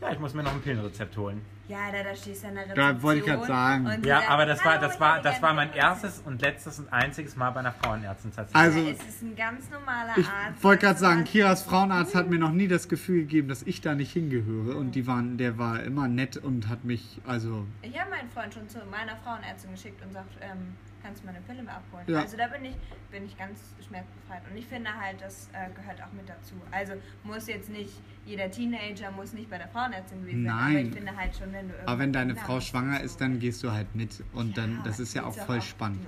ja, 0.00 0.12
ich 0.12 0.18
muss 0.20 0.32
mir 0.34 0.44
noch 0.44 0.52
ein 0.52 0.60
Pillenrezept 0.62 1.16
holen. 1.16 1.42
Ja, 1.68 1.92
da, 1.92 2.02
da 2.02 2.16
stehst 2.16 2.42
du 2.44 2.48
an 2.48 2.54
der 2.54 2.64
Da 2.68 2.72
Rezeption. 2.72 3.02
wollte 3.02 3.20
ich 3.20 3.26
grad 3.26 3.44
sagen. 3.46 4.02
Ja, 4.04 4.18
sagt, 4.20 4.30
aber 4.30 4.46
das 4.46 4.64
war, 4.64 4.72
"Hallo, 4.72 4.80
das 4.80 4.94
ich 4.94 5.00
war, 5.00 5.20
das 5.22 5.42
war 5.42 5.52
mein 5.54 5.70
Pille." 5.70 5.82
erstes 5.82 6.22
und 6.24 6.40
letztes 6.40 6.78
und 6.78 6.90
einziges 6.92 7.36
Mal 7.36 7.50
bei 7.50 7.60
einer 7.60 7.72
Frauenärztin 7.72 8.32
tatsächlich. 8.34 8.56
Also- 8.56 8.78
Ja, 8.78 8.90
es 9.06 9.14
ist 9.14 9.22
ein 9.22 9.36
ganz 9.36 9.70
normaler 9.70 10.16
Ich 10.16 10.26
Arzt. 10.26 10.64
wollte 10.64 10.86
gerade 10.86 10.98
sagen, 10.98 11.24
Kiras 11.24 11.62
Frauenarzt 11.64 12.14
hat 12.14 12.30
mir 12.30 12.38
noch 12.38 12.52
nie 12.52 12.68
das 12.68 12.88
Gefühl 12.88 13.20
gegeben, 13.20 13.48
dass 13.48 13.62
ich 13.64 13.80
da 13.82 13.94
nicht 13.94 14.12
hingehöre. 14.12 14.76
Und 14.76 14.92
die 14.94 15.06
waren, 15.06 15.36
der 15.36 15.58
war 15.58 15.82
immer 15.82 16.08
nett 16.08 16.38
und 16.38 16.68
hat 16.68 16.84
mich, 16.84 17.20
also 17.26 17.66
Ich 17.82 17.98
habe 18.00 18.10
meinen 18.10 18.30
Freund 18.30 18.54
schon 18.54 18.66
zu 18.68 18.78
meiner 18.90 19.16
Frauenärztin 19.16 19.70
geschickt 19.72 20.02
und 20.02 20.12
sagt, 20.12 20.38
ähm, 20.40 20.74
kannst 21.02 21.22
du 21.22 21.26
meine 21.26 21.40
Pille 21.40 21.62
mal 21.62 21.76
abholen? 21.76 22.04
Ja. 22.08 22.20
Also 22.20 22.36
da 22.36 22.46
bin 22.48 22.64
ich, 22.64 22.76
bin 23.10 23.24
ich 23.24 23.36
ganz 23.36 23.60
schmerzbefreit. 23.86 24.42
Und 24.50 24.56
ich 24.56 24.66
finde 24.66 24.90
halt, 24.94 25.20
das 25.20 25.48
äh, 25.52 25.70
gehört 25.74 26.02
auch 26.02 26.12
mit 26.12 26.28
dazu. 26.28 26.54
Also 26.70 26.94
muss 27.24 27.46
jetzt 27.46 27.70
nicht, 27.70 27.92
jeder 28.26 28.50
Teenager 28.50 29.10
muss 29.10 29.32
nicht 29.32 29.50
bei 29.50 29.58
der 29.58 29.68
Frauenärztin 29.68 30.20
gewesen 30.22 30.44
sein. 30.44 30.52
Aber 30.52 30.62
Nein. 30.72 30.86
ich 30.86 30.94
finde 30.94 31.16
halt 31.16 31.36
schon, 31.36 31.52
wenn 31.52 31.68
du 31.68 31.74
Aber 31.86 31.98
wenn 31.98 32.12
deine 32.12 32.36
Frau 32.36 32.60
schwanger 32.60 33.00
ist, 33.00 33.20
dann 33.20 33.38
gehst 33.38 33.62
du 33.62 33.72
halt 33.72 33.94
mit. 33.94 34.22
Und 34.32 34.56
dann, 34.56 34.80
das 34.84 35.00
ist 35.00 35.14
ja 35.14 35.24
auch 35.24 35.34
voll 35.34 35.58
auch 35.58 35.62
spannend. 35.62 36.06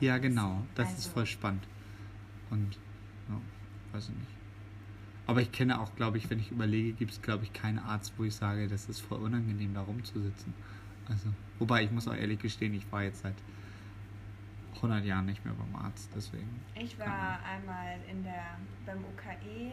Ja, 0.00 0.18
genau. 0.18 0.62
Das 0.74 0.90
ist 0.90 0.96
Also, 0.96 1.10
voll 1.10 1.26
spannend. 1.26 1.64
Und, 2.50 2.78
ja, 3.28 3.40
weiß 3.92 4.04
ich 4.08 4.14
nicht. 4.14 4.30
Aber 5.26 5.40
ich 5.40 5.52
kenne 5.52 5.80
auch, 5.80 5.94
glaube 5.96 6.18
ich, 6.18 6.28
wenn 6.28 6.38
ich 6.38 6.50
überlege, 6.50 6.92
gibt 6.92 7.12
es, 7.12 7.22
glaube 7.22 7.44
ich, 7.44 7.52
keinen 7.52 7.78
Arzt, 7.78 8.12
wo 8.18 8.24
ich 8.24 8.34
sage, 8.34 8.68
das 8.68 8.88
ist 8.88 9.00
voll 9.00 9.22
unangenehm, 9.22 9.72
da 9.72 9.80
rumzusitzen. 9.80 10.52
Also, 11.08 11.28
wobei, 11.58 11.84
ich 11.84 11.90
muss 11.90 12.08
auch 12.08 12.14
ehrlich 12.14 12.38
gestehen, 12.40 12.74
ich 12.74 12.90
war 12.92 13.02
jetzt 13.02 13.22
seit 13.22 13.34
100 14.76 15.04
Jahren 15.04 15.26
nicht 15.26 15.44
mehr 15.44 15.54
beim 15.54 15.74
Arzt, 15.76 16.10
deswegen. 16.14 16.60
Ich 16.74 16.98
war 16.98 17.38
einmal 17.44 17.98
in 18.10 18.22
der, 18.22 18.58
beim 18.86 18.98
UKE, 18.98 19.72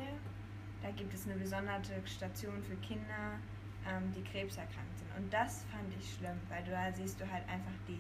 da 0.82 0.92
gibt 0.92 1.14
es 1.14 1.28
eine 1.28 1.38
gesonderte 1.40 1.94
Station 2.06 2.62
für 2.64 2.76
Kinder, 2.78 3.40
ähm, 3.88 4.12
die 4.16 4.24
krebserkrankt 4.24 4.98
sind. 4.98 5.10
Und 5.18 5.32
das 5.32 5.66
fand 5.72 5.94
ich 6.00 6.16
schlimm, 6.16 6.38
weil 6.50 6.64
du 6.64 6.72
da 6.72 6.92
siehst 6.92 7.20
du 7.20 7.30
halt 7.30 7.48
einfach 7.48 7.74
die, 7.88 8.00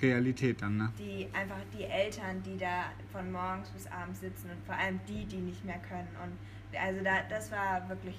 Realität 0.00 0.62
dann, 0.62 0.78
ne? 0.78 0.92
die 0.98 1.28
einfach 1.34 1.60
die 1.72 1.84
Eltern, 1.84 2.42
die 2.42 2.56
da 2.56 2.84
von 3.10 3.30
morgens 3.30 3.68
bis 3.70 3.86
abends 3.88 4.20
sitzen 4.20 4.50
und 4.50 4.64
vor 4.64 4.74
allem 4.74 4.98
die, 5.06 5.26
die 5.26 5.36
nicht 5.36 5.64
mehr 5.64 5.78
können. 5.78 6.08
Und 6.22 6.78
also 6.78 7.04
da, 7.04 7.22
das 7.28 7.50
war 7.52 7.88
wirklich 7.88 8.16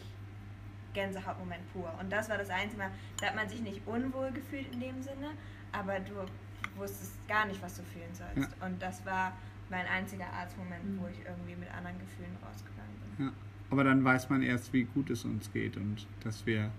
Gänsehautmoment 0.94 1.62
pur. 1.74 1.92
Und 2.00 2.12
das 2.12 2.30
war 2.30 2.38
das 2.38 2.50
einzige 2.50 2.84
Mal, 2.84 2.92
da 3.20 3.28
hat 3.28 3.36
man 3.36 3.50
sich 3.50 3.62
nicht 3.62 3.82
unwohl 3.88 4.32
gefühlt 4.32 4.72
in 4.72 4.80
dem 4.80 5.02
Sinne, 5.02 5.32
aber 5.72 6.00
du 6.00 6.14
wusstest 6.76 7.16
gar 7.28 7.46
nicht, 7.46 7.62
was 7.62 7.76
du 7.76 7.84
fühlen 7.84 8.14
sollst. 8.14 8.50
Und 8.62 8.82
das 8.82 9.06
war 9.06 9.34
mein 9.70 9.86
einziger 9.88 10.32
Arztmoment, 10.32 11.02
wo 11.02 11.08
ich 11.08 11.20
irgendwie 11.26 11.56
mit 11.56 11.72
anderen 11.74 11.98
Gefühlen 12.00 12.36
rausgegangen 12.46 12.96
bin. 13.18 13.26
Ja. 13.28 13.34
Aber 13.70 13.84
dann 13.84 14.04
weiß 14.04 14.30
man 14.30 14.42
erst, 14.42 14.72
wie 14.74 14.84
gut 14.84 15.10
es 15.10 15.26
uns 15.26 15.52
geht 15.52 15.78
und 15.78 16.06
dass 16.24 16.46
wir 16.46 16.72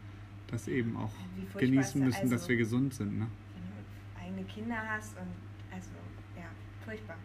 das 0.49 0.69
eben 0.69 0.97
auch 0.97 1.13
genießen 1.59 2.05
müssen, 2.05 2.31
dass 2.31 2.43
also- 2.43 2.49
wir 2.49 2.57
gesund 2.57 2.95
sind, 2.95 3.19
ne? 3.19 3.27
Wenn 3.55 3.63
du 3.63 4.27
eigene 4.27 4.45
Kinder 4.45 4.77
hast 4.89 5.17
und 5.17 5.29
also, 5.73 5.91
ja, 6.37 6.47
furchtbar. 6.85 7.17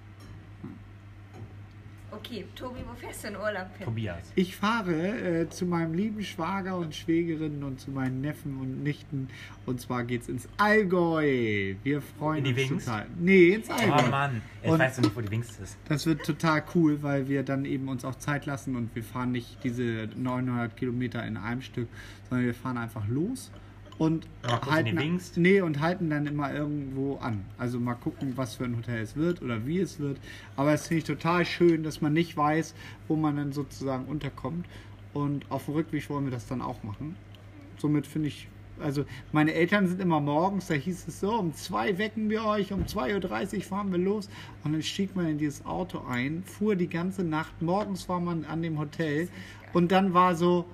Okay, 2.11 2.45
Tobi, 2.55 2.79
wo 2.87 2.93
fährst 2.95 3.23
du 3.23 3.27
in 3.29 3.35
Urlaub 3.35 3.67
hin? 3.77 3.85
Tobias. 3.85 4.31
Ich 4.35 4.55
fahre 4.55 5.41
äh, 5.41 5.49
zu 5.49 5.65
meinem 5.65 5.93
lieben 5.93 6.23
Schwager 6.23 6.77
und 6.77 6.95
Schwägerin 6.95 7.63
und 7.63 7.79
zu 7.79 7.91
meinen 7.91 8.21
Neffen 8.21 8.57
und 8.59 8.83
Nichten. 8.83 9.27
Und 9.65 9.79
zwar 9.79 10.03
geht's 10.03 10.27
ins 10.27 10.47
Allgäu. 10.57 11.75
Wir 11.83 12.01
freuen 12.01 12.45
In 12.45 12.55
die 12.55 12.61
uns 12.63 12.71
Wings? 12.71 12.85
total. 12.85 13.05
Nee, 13.19 13.49
ins 13.49 13.69
Allgäu. 13.69 14.03
Oh 14.05 14.09
Mann, 14.09 14.41
ich 14.63 14.69
Und- 14.69 14.79
weiß 14.79 14.97
noch 14.97 15.03
nicht, 15.05 15.15
wo 15.15 15.21
die 15.21 15.31
Wings 15.31 15.59
ist. 15.59 15.77
Das 15.87 16.05
wird 16.05 16.25
total 16.25 16.63
cool, 16.75 17.01
weil 17.03 17.27
wir 17.29 17.43
dann 17.43 17.65
eben 17.65 17.87
uns 17.87 18.03
auch 18.03 18.15
Zeit 18.15 18.45
lassen 18.45 18.75
und 18.75 18.93
wir 18.95 19.03
fahren 19.03 19.31
nicht 19.31 19.63
diese 19.63 20.09
900 20.15 20.75
Kilometer 20.75 21.25
in 21.25 21.37
einem 21.37 21.61
Stück, 21.61 21.87
sondern 22.27 22.45
wir 22.47 22.55
fahren 22.55 22.77
einfach 22.77 23.07
los 23.07 23.51
und 23.99 24.25
in 24.43 24.49
halten, 24.49 24.97
Wings. 24.97 25.35
nee, 25.35 25.59
und 25.59 25.81
halten 25.81 26.09
dann 26.09 26.25
immer 26.25 26.53
irgendwo 26.53 27.17
an. 27.17 27.45
Also 27.57 27.79
mal 27.79 27.95
gucken, 27.95 28.33
was 28.37 28.55
für 28.55 28.63
ein 28.63 28.77
Hotel 28.77 29.01
es 29.01 29.17
wird 29.17 29.41
oder 29.41 29.67
wie 29.67 29.79
es 29.79 29.99
wird. 29.99 30.17
Aber 30.55 30.73
es 30.73 30.87
finde 30.87 30.99
ich 30.99 31.03
total 31.03 31.45
schön, 31.45 31.83
dass 31.83 32.01
man 32.01 32.13
nicht 32.13 32.35
weiß, 32.35 32.73
wo 33.09 33.17
man 33.17 33.35
dann 33.35 33.51
sozusagen 33.51 34.05
unterkommt. 34.05 34.65
Und 35.13 35.45
auf 35.51 35.65
dem 35.65 35.73
Rückweg 35.73 36.09
wollen 36.09 36.23
wir 36.23 36.31
das 36.31 36.47
dann 36.47 36.61
auch 36.61 36.81
machen. 36.83 37.17
Somit 37.77 38.07
finde 38.07 38.29
ich, 38.29 38.47
also 38.79 39.03
meine 39.33 39.53
Eltern 39.53 39.87
sind 39.87 39.99
immer 39.99 40.21
morgens, 40.21 40.67
da 40.67 40.75
hieß 40.75 41.09
es 41.09 41.19
so, 41.19 41.33
um 41.33 41.53
zwei 41.53 41.97
wecken 41.97 42.29
wir 42.29 42.45
euch, 42.45 42.71
um 42.71 42.83
2.30 42.83 43.57
Uhr 43.57 43.63
fahren 43.63 43.91
wir 43.91 43.99
los. 43.99 44.29
Und 44.63 44.71
dann 44.71 44.81
stieg 44.81 45.13
man 45.13 45.27
in 45.27 45.37
dieses 45.37 45.65
Auto 45.65 46.05
ein, 46.07 46.43
fuhr 46.45 46.77
die 46.77 46.87
ganze 46.87 47.25
Nacht, 47.25 47.61
morgens 47.61 48.07
war 48.07 48.21
man 48.21 48.45
an 48.45 48.61
dem 48.61 48.79
Hotel 48.79 49.27
und 49.73 49.91
dann 49.91 50.13
war 50.13 50.35
so, 50.35 50.65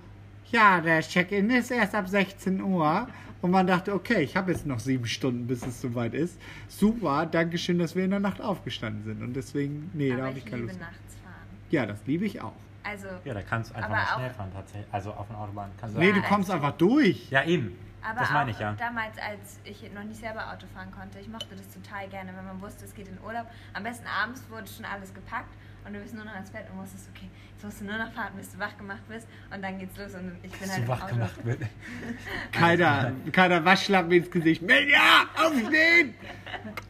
ja, 0.51 0.81
der 0.81 1.01
Check-in 1.01 1.49
ist 1.49 1.71
erst 1.71 1.95
ab 1.95 2.07
16 2.07 2.61
Uhr. 2.61 3.07
Und 3.41 3.51
man 3.51 3.67
dachte, 3.67 3.93
okay, 3.93 4.21
ich 4.23 4.35
habe 4.35 4.51
jetzt 4.51 4.65
noch 4.65 4.79
sieben 4.79 5.05
Stunden, 5.05 5.45
bis 5.45 5.65
es 5.65 5.79
soweit 5.79 6.13
ist. 6.15 6.39
Super, 6.67 7.27
danke 7.27 7.57
schön, 7.59 7.77
dass 7.77 7.95
wir 7.95 8.03
in 8.03 8.09
der 8.11 8.19
Nacht 8.19 8.41
aufgestanden 8.41 9.03
sind. 9.03 9.21
Und 9.21 9.33
deswegen, 9.35 9.91
nee, 9.93 10.09
da 10.09 10.15
Aber 10.15 10.23
habe 10.27 10.37
ich 10.39 10.45
ich 10.45 10.49
keine 10.49 10.61
liebe 10.63 10.71
Lust. 10.73 10.81
nachts 10.81 11.15
fahren. 11.23 11.47
Ja, 11.69 11.85
das 11.85 11.99
liebe 12.07 12.25
ich 12.25 12.41
auch. 12.41 12.53
Also, 12.83 13.07
Ja, 13.23 13.33
da 13.35 13.41
kannst 13.43 13.69
du 13.71 13.75
einfach 13.75 13.89
mal 13.89 14.05
schnell 14.15 14.29
fahren 14.31 14.51
tatsächlich. 14.53 14.87
Also 14.91 15.11
auf 15.11 15.27
der 15.27 15.37
Autobahn 15.37 15.69
kannst 15.79 15.95
du 15.95 15.99
Nee, 15.99 16.11
du 16.11 16.21
kommst 16.23 16.49
einfach 16.49 16.71
durch. 16.77 17.29
Ja, 17.29 17.43
eben. 17.43 17.77
aber 18.03 18.19
das 18.21 18.31
meine 18.31 18.51
ich 18.51 18.59
ja. 18.59 18.73
damals, 18.73 19.17
als 19.17 19.59
ich 19.63 19.91
noch 19.93 20.03
nicht 20.03 20.19
selber 20.19 20.51
Auto 20.51 20.65
fahren 20.73 20.89
konnte, 20.97 21.19
ich 21.19 21.27
mochte 21.27 21.55
das 21.55 21.67
total 21.69 22.07
gerne, 22.09 22.31
wenn 22.35 22.45
man 22.45 22.61
wusste, 22.61 22.85
es 22.85 22.93
geht 22.95 23.07
in 23.07 23.17
Urlaub. 23.25 23.45
Am 23.73 23.83
besten 23.83 24.05
abends 24.07 24.43
wurde 24.49 24.67
schon 24.67 24.85
alles 24.85 25.13
gepackt 25.13 25.53
und 25.85 25.93
du 25.93 25.99
bist 25.99 26.13
nur 26.13 26.25
noch 26.25 26.35
ins 26.35 26.49
Bett 26.49 26.65
und 26.71 26.79
wusstest, 26.81 27.09
okay, 27.15 27.29
jetzt 27.53 27.63
musst 27.63 27.81
du 27.81 27.85
nur 27.85 27.97
noch 27.97 28.11
fahren, 28.13 28.33
bis 28.37 28.51
du 28.51 28.59
wach 28.59 28.75
gemacht 28.77 29.01
bist 29.07 29.27
und 29.53 29.61
dann 29.61 29.79
geht's 29.79 29.97
los 29.97 30.13
und 30.15 30.37
ich 30.43 30.51
bin 30.51 30.61
Dass 30.61 30.71
halt 30.71 30.83
du 30.83 30.87
wach 30.87 31.03
Auto. 31.03 31.13
gemacht 31.15 31.45
wird. 31.45 31.61
Keiner, 32.51 33.11
keiner 33.31 33.63
Waschlappen 33.65 34.11
ins 34.11 34.29
Gesicht. 34.31 34.61
Menja, 34.61 35.25
aufstehen! 35.35 36.13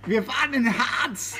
Wir 0.05 0.23
fahren 0.23 0.53
in 0.53 0.67
Harz! 0.77 1.37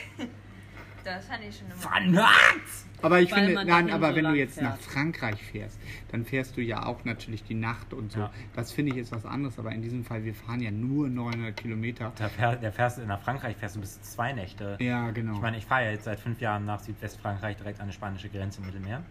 Das 1.06 1.28
fand 1.28 1.44
ich 1.44 1.56
schon 1.56 1.68
immer. 1.68 1.76
Vernarzt! 1.76 2.88
Aber 3.04 3.20
ich 3.22 3.32
Weil 3.32 3.38
finde, 3.38 3.54
man 3.54 3.68
nein, 3.68 3.88
dahin 3.88 3.94
aber 3.94 4.10
so 4.10 4.16
wenn 4.16 4.24
du 4.24 4.30
lang 4.32 4.40
jetzt 4.40 4.60
nach 4.60 4.78
fährt. 4.78 4.92
Frankreich 4.92 5.44
fährst, 5.44 5.80
dann 6.12 6.26
fährst 6.26 6.58
du 6.58 6.62
ja 6.62 6.84
auch 6.86 7.06
natürlich 7.06 7.44
die 7.44 7.54
Nacht 7.54 7.94
und 7.94 8.12
so. 8.12 8.22
Ja. 8.22 8.32
Das 8.56 8.72
finde 8.72 8.94
ich 8.94 8.98
ist 8.98 9.12
was 9.12 9.24
anderes, 9.26 9.60
aber 9.60 9.72
in 9.72 9.84
diesem 9.84 10.04
Fall, 10.04 10.24
wir 10.24 10.34
fahren 10.34 10.62
ja 10.62 10.72
nur 10.72 11.08
900 11.08 11.56
Kilometer. 11.56 12.12
Da 12.18 12.28
fähr, 12.28 12.56
der 12.56 12.72
fährst 12.72 12.98
du 12.98 13.06
nach 13.06 13.22
Frankreich, 13.22 13.56
fährst 13.56 13.76
du 13.76 13.82
bis 13.82 14.02
zu 14.02 14.02
zwei 14.02 14.34
Nächte. 14.34 14.78
Ja, 14.80 15.12
genau. 15.12 15.36
Ich 15.36 15.42
meine, 15.42 15.58
ich 15.58 15.66
fahre 15.66 15.86
ja 15.86 15.92
jetzt 15.92 16.06
seit 16.06 16.20
fünf 16.20 16.42
Jahren 16.42 16.66
nach 16.66 16.80
Südwestfrankreich 16.80 17.58
direkt 17.58 17.80
an 17.80 17.88
die 17.88 17.94
spanische 17.94 18.30
Grenze 18.30 18.62
im 18.62 18.66
Mittelmeer. 18.66 19.04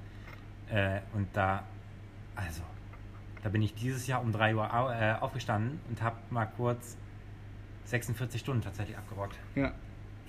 Äh, 0.71 1.01
und 1.13 1.29
da, 1.33 1.63
also, 2.35 2.63
da 3.45 3.49
bin 3.51 3.63
ich 3.63 3.75
dieses 3.75 4.09
Jahr 4.09 4.21
um 4.21 4.33
3 4.33 4.57
Uhr 4.57 4.75
au, 4.75 4.91
äh, 4.91 5.15
aufgestanden 5.21 5.79
und 5.89 6.03
habe 6.03 6.17
mal 6.31 6.47
kurz 6.47 6.97
46 7.85 8.41
Stunden 8.41 8.63
tatsächlich 8.63 8.97
abgerockt. 8.97 9.39
ja. 9.55 9.73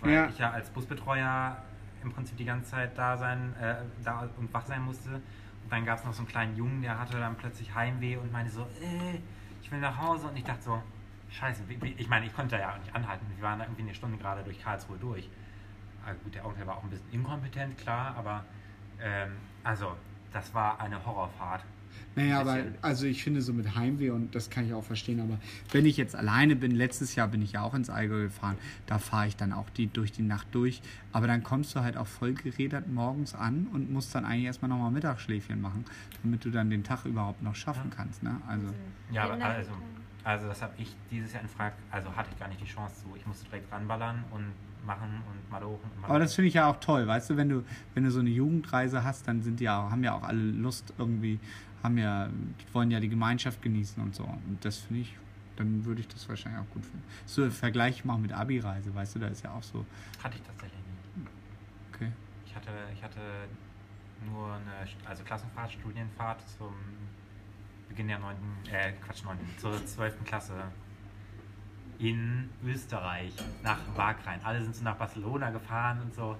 Weil 0.06 0.14
Ja. 0.14 0.28
ich 0.28 0.38
ja 0.38 0.52
als 0.52 0.70
Busbetreuer 0.70 1.58
im 2.04 2.12
Prinzip 2.14 2.38
die 2.38 2.46
ganze 2.46 2.72
Zeit 2.72 2.98
da 2.98 3.18
sein 3.18 3.54
äh, 3.60 3.76
da 4.04 4.28
und 4.38 4.54
wach 4.54 4.66
sein 4.66 4.82
musste. 4.84 5.10
Und 5.10 5.72
dann 5.72 5.86
gab 5.86 5.98
es 6.00 6.06
noch 6.06 6.14
so 6.14 6.20
einen 6.20 6.28
kleinen 6.28 6.56
Jungen, 6.56 6.82
der 6.82 7.00
hatte 7.00 7.18
dann 7.20 7.36
plötzlich 7.36 7.74
Heimweh 7.74 8.18
und 8.18 8.32
meinte 8.32 8.52
so, 8.52 8.62
äh, 8.62 9.20
ich 9.62 9.72
will 9.72 9.80
nach 9.80 9.98
Hause. 9.98 10.28
Und 10.28 10.38
ich 10.38 10.44
dachte 10.44 10.62
so, 10.62 10.84
scheiße, 11.32 11.64
ich 11.98 12.08
meine, 12.08 12.26
ich 12.28 12.36
konnte 12.36 12.58
ja 12.58 12.74
auch 12.74 12.78
nicht 12.78 12.94
anhalten. 12.94 13.26
Wir 13.36 13.44
waren 13.44 13.60
da 13.60 13.66
irgendwie 13.66 13.82
eine 13.82 13.96
Stunde 13.96 14.18
gerade 14.18 14.44
durch 14.44 14.62
Karlsruhe 14.62 14.98
durch. 14.98 15.28
Aber 16.06 16.14
gut, 16.16 16.36
der 16.36 16.46
Onkel 16.46 16.68
war 16.68 16.78
auch 16.78 16.84
ein 16.84 16.90
bisschen 16.92 17.12
inkompetent, 17.12 17.78
klar, 17.80 18.14
aber 18.16 18.46
ähm, 19.02 19.32
also, 19.64 19.96
das 20.32 20.54
war 20.54 20.80
eine 20.80 21.04
Horrorfahrt. 21.04 21.64
Naja, 22.16 22.40
aber 22.40 22.60
also 22.82 23.06
ich 23.06 23.24
finde 23.24 23.42
so 23.42 23.52
mit 23.52 23.76
Heimweh 23.76 24.10
und 24.10 24.36
das 24.36 24.50
kann 24.50 24.66
ich 24.66 24.74
auch 24.74 24.84
verstehen, 24.84 25.20
aber 25.20 25.38
wenn 25.72 25.86
ich 25.86 25.98
jetzt 25.98 26.16
alleine 26.16 26.56
bin, 26.56 26.72
letztes 26.72 27.16
Jahr 27.16 27.28
bin 27.28 27.42
ich 27.42 27.52
ja 27.54 27.62
auch 27.62 27.74
ins 27.74 27.90
Allgäu 27.90 28.24
gefahren, 28.24 28.58
da 28.86 29.00
fahre 29.00 29.28
ich 29.28 29.36
dann 29.36 29.52
auch 29.52 29.70
die 29.70 29.88
durch 29.88 30.14
die 30.14 30.22
Nacht 30.22 30.48
durch, 30.54 30.82
aber 31.12 31.28
dann 31.28 31.44
kommst 31.44 31.76
du 31.76 31.82
halt 31.82 31.98
auch 31.98 32.08
voll 32.08 32.34
gerädert 32.34 32.88
morgens 32.88 33.36
an 33.36 33.68
und 33.74 33.92
musst 33.92 34.16
dann 34.16 34.24
eigentlich 34.24 34.46
erstmal 34.46 34.70
nochmal 34.70 34.92
Mittagsschläfchen 34.92 35.60
machen, 35.60 35.84
damit 36.24 36.46
du 36.46 36.52
dann 36.52 36.70
den 36.70 36.84
Tag 36.84 37.04
überhaupt 37.06 37.42
noch 37.44 37.56
schaffen 37.56 37.90
Ja. 37.90 37.96
kannst, 37.98 38.24
ne? 38.24 38.40
Also 38.48 38.68
Ja, 39.12 39.24
aber 39.24 39.44
also, 39.44 39.72
also 40.24 40.48
das 40.48 40.62
habe 40.62 40.74
ich 40.78 40.96
dieses 41.12 41.34
Jahr 41.34 41.42
in 41.44 41.50
Frankreich, 41.50 41.80
also 41.92 42.16
hatte 42.16 42.30
ich 42.32 42.40
gar 42.40 42.48
nicht 42.48 42.62
die 42.62 42.66
Chance 42.66 42.96
zu. 43.04 43.16
Ich 43.18 43.26
musste 43.28 43.46
direkt 43.46 43.72
ranballern 43.72 44.24
und 44.32 44.54
machen 44.86 45.22
und 45.30 45.52
mal 45.52 45.64
hoch 45.64 45.80
und 45.84 46.02
mal 46.02 46.08
Aber 46.10 46.20
das 46.20 46.34
finde 46.36 46.48
ich 46.48 46.54
ja 46.54 46.68
auch 46.68 46.80
toll, 46.80 47.08
weißt 47.08 47.32
du, 47.32 47.38
wenn 47.38 47.50
du, 47.50 47.64
wenn 47.94 48.04
du 48.04 48.12
so 48.12 48.20
eine 48.20 48.30
Jugendreise 48.30 49.04
hast, 49.04 49.28
dann 49.28 49.42
sind 49.42 49.60
die 49.60 49.66
ja, 49.66 49.90
haben 49.90 50.04
ja 50.04 50.14
auch 50.14 50.24
alle 50.24 50.40
Lust 50.40 50.94
irgendwie, 50.98 51.40
haben 51.86 51.98
ja, 51.98 52.30
wollen 52.74 52.92
ja 52.92 53.00
die 53.00 53.10
Gemeinschaft 53.10 53.62
genießen 53.62 54.02
und 54.02 54.14
so. 54.16 54.24
Und 54.24 54.58
das 54.64 54.80
finde 54.80 55.02
ich, 55.02 55.16
dann 55.56 55.86
würde 55.86 56.02
ich 56.02 56.08
das 56.08 56.28
wahrscheinlich 56.28 56.62
auch 56.62 56.74
gut 56.74 56.86
finden. 56.86 57.04
So 57.26 57.50
Vergleich 57.50 58.04
mal 58.04 58.18
mit 58.18 58.34
Abi-Reise, 58.34 58.94
weißt 58.94 59.16
du, 59.16 59.20
da 59.20 59.28
ist 59.28 59.44
ja 59.44 59.52
auch 59.52 59.64
so, 59.64 59.86
hatte 60.22 60.38
ich 60.38 60.44
tatsächlich 60.44 60.80
nie. 61.16 61.26
okay. 61.94 62.12
Ich 62.46 62.56
hatte, 62.56 62.72
ich 62.94 63.04
hatte 63.04 63.20
nur 64.30 64.54
eine 64.54 64.88
also 65.08 65.24
Klassenfahrt, 65.24 65.72
Studienfahrt 65.72 66.42
zum 66.58 66.74
Beginn 67.88 68.08
der 68.08 68.20
9., 68.20 68.36
äh, 68.72 68.94
Quatsch, 68.94 69.24
9., 69.24 69.38
zur 69.58 69.86
12. 69.86 70.24
Klasse 70.26 70.72
in 72.00 72.50
Österreich 72.66 73.34
nach 73.64 73.80
Wagrain. 73.96 74.40
Alle 74.44 74.62
sind 74.62 74.76
so 74.76 74.84
nach 74.84 74.96
Barcelona 74.96 75.52
gefahren 75.52 76.02
und 76.02 76.14
so. 76.14 76.36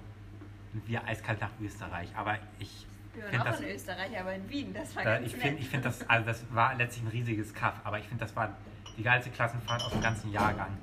Und 0.74 0.86
wir 0.86 1.02
eiskalt 1.04 1.40
nach 1.40 1.52
Österreich. 1.60 2.14
Aber 2.14 2.36
ich 2.58 2.86
Wir 3.16 3.24
waren 3.24 3.30
finde 3.30 3.44
auch 3.44 3.50
das, 3.50 3.60
in 3.60 3.74
Österreich, 3.74 4.20
aber 4.20 4.34
in 4.34 4.48
Wien. 4.48 4.74
Das 4.74 4.94
war 4.94 5.02
äh, 5.02 5.04
ganz 5.06 5.26
ich 5.26 5.32
nett. 5.32 5.42
finde 5.42 5.62
ich 5.62 5.68
find 5.68 5.84
das, 5.84 6.08
also 6.08 6.26
das 6.26 6.44
war 6.50 6.74
letztlich 6.74 7.04
ein 7.04 7.08
riesiges 7.08 7.54
Kaff, 7.54 7.74
aber 7.84 7.98
ich 7.98 8.06
finde, 8.06 8.24
das 8.24 8.36
war 8.36 8.56
die 8.96 9.02
geilste 9.02 9.30
Klassenfahrt 9.30 9.82
aus 9.82 9.92
dem 9.92 10.00
ganzen 10.00 10.30
Jahrgang. 10.32 10.76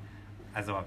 Also, 0.54 0.84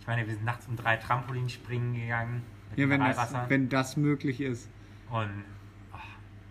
ich 0.00 0.06
meine, 0.06 0.26
wir 0.26 0.34
sind 0.34 0.44
nachts 0.44 0.66
um 0.66 0.76
drei 0.76 0.96
Trampolinspringen 0.96 1.94
gegangen. 1.94 2.42
Mit 2.70 2.78
Ja, 2.78 2.88
wenn 2.88 3.00
das, 3.00 3.34
wenn 3.48 3.68
das 3.68 3.96
möglich 3.96 4.40
ist. 4.40 4.68
Und 5.10 5.44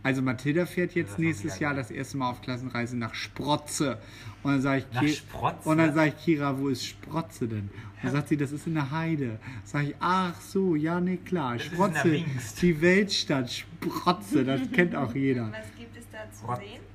Also 0.01 0.21
Mathilda 0.21 0.65
fährt 0.65 0.91
Das 0.91 0.95
jetzt 0.95 1.11
noch 1.11 1.17
nächstes 1.19 1.59
Jahr 1.59 1.73
das 1.73 1.91
erste 1.91 2.17
Mal 2.17 2.29
auf 2.29 2.41
Klassenreise 2.41 2.97
nach 2.97 3.13
Sprotze. 3.13 3.97
Und 4.43 4.51
dann 4.53 4.61
sage 4.61 4.83
ich? 5.01 5.23
Und 5.65 5.77
dann 5.77 5.93
sage 5.93 6.13
ich, 6.17 6.23
Kira, 6.23 6.57
wo 6.57 6.69
ist 6.69 6.85
Sprotze 6.85 7.47
denn? 7.47 7.69
Und 7.69 8.03
dann 8.03 8.11
sagt 8.13 8.29
sie, 8.29 8.37
das 8.37 8.51
ist 8.51 8.65
in 8.65 8.75
der 8.75 8.91
Heide. 8.91 9.39
Sag 9.65 9.83
ich, 9.83 9.95
ach 9.99 10.39
so, 10.39 10.75
ja, 10.75 11.01
nee, 11.01 11.17
klar. 11.17 11.57
Das 11.57 11.65
ist 11.65 11.71
in 11.71 11.75
Sprotze, 11.75 12.23
die 12.61 12.81
Weltstadt, 12.81 13.51
Sprotze, 13.51 14.45
das 14.45 14.61
kennt 14.71 14.95
auch 14.95 15.13
jeder. 15.13 15.51
Was 15.51 15.77
gibt 15.77 15.97
es 15.97 16.05
da 16.09 16.19
zu 16.31 16.61
sehen? 16.61 16.88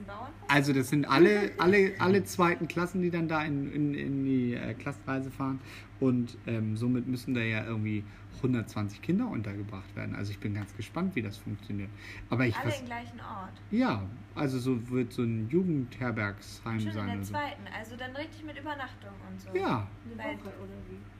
Ein 0.00 0.06
Bauernhof? 0.06 0.34
Also 0.48 0.72
das 0.72 0.88
sind 0.88 1.04
alle, 1.08 1.52
alle, 1.58 1.92
alle 1.98 2.24
zweiten 2.24 2.68
Klassen, 2.68 3.02
die 3.02 3.10
dann 3.10 3.28
da 3.28 3.42
in, 3.44 3.72
in, 3.72 3.94
in 3.94 4.24
die 4.24 4.54
äh, 4.54 4.74
Klassenreise 4.74 5.30
fahren. 5.30 5.60
Und 6.00 6.38
ähm, 6.46 6.76
somit 6.76 7.06
müssen 7.06 7.34
da 7.34 7.40
ja 7.42 7.64
irgendwie 7.64 8.04
120 8.36 9.02
Kinder 9.02 9.28
untergebracht 9.28 9.94
werden. 9.94 10.14
Also 10.14 10.30
ich 10.30 10.38
bin 10.38 10.54
ganz 10.54 10.74
gespannt, 10.74 11.14
wie 11.14 11.20
das 11.22 11.36
funktioniert. 11.36 11.90
Aber 12.30 12.46
ich 12.46 12.56
Alle 12.56 12.74
im 12.74 12.86
gleichen 12.86 13.20
Ort. 13.20 13.52
ja, 13.70 14.02
also 14.34 14.58
so 14.58 14.88
wird 14.90 15.12
so 15.12 15.22
ein 15.22 15.48
Jugendherbergsheim 15.50 16.80
Schon 16.80 16.88
in 16.88 16.94
sein. 16.94 17.06
der 17.06 17.14
Oder 17.16 17.24
so. 17.24 17.32
zweiten. 17.32 17.62
Also 17.78 17.96
dann 17.96 18.16
richtig 18.16 18.44
mit 18.44 18.58
Übernachtung 18.58 19.10
und 19.30 19.40
so. 19.40 19.48
Ja, 19.54 19.86
Weil, 20.16 20.38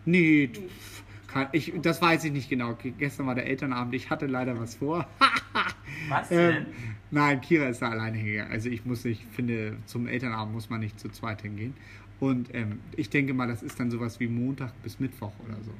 nee, 0.06 0.48
pff, 0.48 1.04
kann, 1.32 1.48
ich, 1.52 1.72
das 1.82 2.00
weiß 2.02 2.24
ich 2.24 2.32
nicht 2.32 2.48
genau. 2.48 2.74
Ge- 2.74 2.92
Gestern 2.98 3.26
war 3.26 3.34
der 3.34 3.46
Elternabend, 3.46 3.94
ich 3.94 4.10
hatte 4.10 4.26
leider 4.26 4.58
was 4.58 4.74
vor. 4.76 5.06
was 6.08 6.28
Ähm, 6.30 6.36
denn? 6.36 6.66
nein, 7.10 7.40
Kira 7.40 7.66
ist 7.68 7.82
da 7.82 7.90
alleine 7.90 8.16
hingegangen. 8.18 8.52
Also 8.52 8.68
ich 8.68 8.84
muss, 8.84 9.04
ich 9.04 9.26
finde, 9.26 9.78
zum 9.86 10.06
Elternabend 10.06 10.54
muss 10.54 10.70
man 10.70 10.80
nicht 10.80 10.98
zu 11.00 11.08
zweit 11.10 11.42
hingehen. 11.42 11.74
Und 12.20 12.54
ähm, 12.54 12.80
ich 12.96 13.10
denke 13.10 13.34
mal, 13.34 13.48
das 13.48 13.62
ist 13.62 13.80
dann 13.80 13.90
sowas 13.90 14.20
wie 14.20 14.28
Montag 14.28 14.72
bis 14.82 15.00
Mittwoch 15.00 15.32
oder 15.40 15.62
so. 15.62 15.72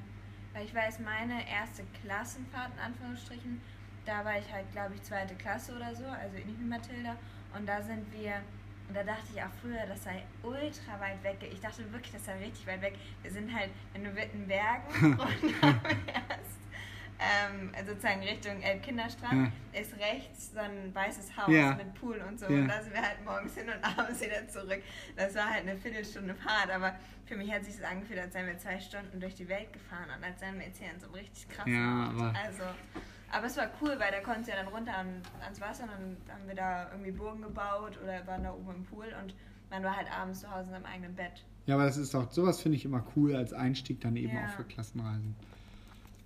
weil 0.52 0.64
ich 0.64 0.74
weiß, 0.74 1.00
meine 1.00 1.48
erste 1.48 1.82
Klassenfahrt, 2.02 2.72
in 2.74 2.80
Anführungsstrichen, 2.80 3.60
da 4.04 4.24
war 4.24 4.38
ich 4.38 4.50
halt, 4.52 4.70
glaube 4.72 4.94
ich, 4.94 5.02
zweite 5.02 5.34
Klasse 5.36 5.74
oder 5.76 5.94
so, 5.94 6.04
also 6.04 6.36
ähnlich 6.36 6.58
wie 6.58 6.64
Mathilda. 6.68 7.16
Und 7.56 7.68
da 7.68 7.82
sind 7.82 8.04
wir, 8.12 8.42
und 8.90 8.96
da 8.96 9.04
dachte 9.04 9.22
ich 9.32 9.40
auch 9.40 9.52
früher, 9.62 9.86
das 9.86 10.02
sei 10.02 10.24
ultra 10.42 10.98
weit 10.98 11.22
weg. 11.22 11.36
Ich 11.48 11.60
dachte 11.60 11.90
wirklich, 11.92 12.10
das 12.12 12.24
sei 12.24 12.36
richtig 12.38 12.66
weit 12.66 12.82
weg. 12.82 12.94
Wir 13.22 13.30
sind 13.30 13.54
halt 13.54 13.70
in 13.94 14.02
den 14.02 14.16
Wittenbergen 14.16 15.12
und 15.18 15.44
erst 16.08 16.58
ähm, 17.20 17.70
sozusagen 17.86 18.20
Richtung 18.22 18.60
Elbkinderstrand 18.62 19.52
ist 19.72 19.96
rechts 19.98 20.52
so 20.52 20.58
ein 20.58 20.92
weißes 20.92 21.36
Haus 21.36 21.50
Ja. 21.52 21.74
mit 21.74 21.94
Pool 21.94 22.16
und 22.26 22.40
so. 22.40 22.46
Ja. 22.46 22.62
Und 22.62 22.68
da 22.68 22.82
sind 22.82 22.92
wir 22.94 23.02
halt 23.02 23.24
morgens 23.24 23.54
hin 23.54 23.68
und 23.68 23.84
abends 23.84 24.20
wieder 24.20 24.48
zurück. 24.48 24.82
Das 25.16 25.34
war 25.36 25.50
halt 25.50 25.68
eine 25.68 25.76
Viertelstunde 25.76 26.34
Fahrt, 26.34 26.70
aber 26.70 26.96
für 27.26 27.36
mich 27.36 27.52
hat 27.52 27.64
sich 27.64 27.76
das 27.76 27.84
angefühlt, 27.84 28.18
als 28.18 28.32
seien 28.32 28.46
wir 28.48 28.58
zwei 28.58 28.80
Stunden 28.80 29.20
durch 29.20 29.36
die 29.36 29.48
Welt 29.48 29.72
gefahren 29.72 30.08
und 30.16 30.24
als 30.24 30.40
seien 30.40 30.58
wir 30.58 30.66
jetzt 30.66 30.78
hier 30.80 30.90
in 30.90 30.98
so 30.98 31.06
einem 31.06 31.14
richtig 31.14 31.48
krassen 31.48 31.72
Ja, 31.72 32.24
Ort. 32.26 32.36
Also, 32.44 32.64
aber 33.32 33.46
es 33.46 33.56
war 33.56 33.68
cool, 33.80 33.90
weil 33.98 34.10
da 34.12 34.20
konntest 34.20 34.48
du 34.48 34.52
ja 34.52 34.62
dann 34.62 34.72
runter 34.72 34.96
an, 34.96 35.22
ans 35.42 35.60
Wasser 35.60 35.84
und 35.84 35.90
dann 35.90 36.34
haben 36.36 36.46
wir 36.48 36.54
da 36.54 36.90
irgendwie 36.90 37.12
Burgen 37.12 37.42
gebaut 37.42 37.98
oder 38.02 38.26
waren 38.26 38.42
da 38.44 38.52
oben 38.52 38.74
im 38.76 38.84
Pool 38.84 39.06
und 39.22 39.34
man 39.70 39.82
war 39.84 39.96
halt 39.96 40.08
abends 40.12 40.40
zu 40.40 40.50
Hause 40.50 40.64
in 40.66 40.70
seinem 40.70 40.86
eigenen 40.86 41.14
Bett. 41.14 41.44
Ja, 41.66 41.74
aber 41.76 41.84
das 41.84 41.96
ist 41.96 42.12
doch, 42.14 42.30
sowas 42.32 42.60
finde 42.60 42.76
ich 42.76 42.84
immer 42.84 43.04
cool 43.14 43.36
als 43.36 43.52
Einstieg 43.52 44.00
dann 44.00 44.16
eben 44.16 44.34
Ja. 44.36 44.46
auch 44.46 44.50
für 44.56 44.64
Klassenreisen. 44.64 45.36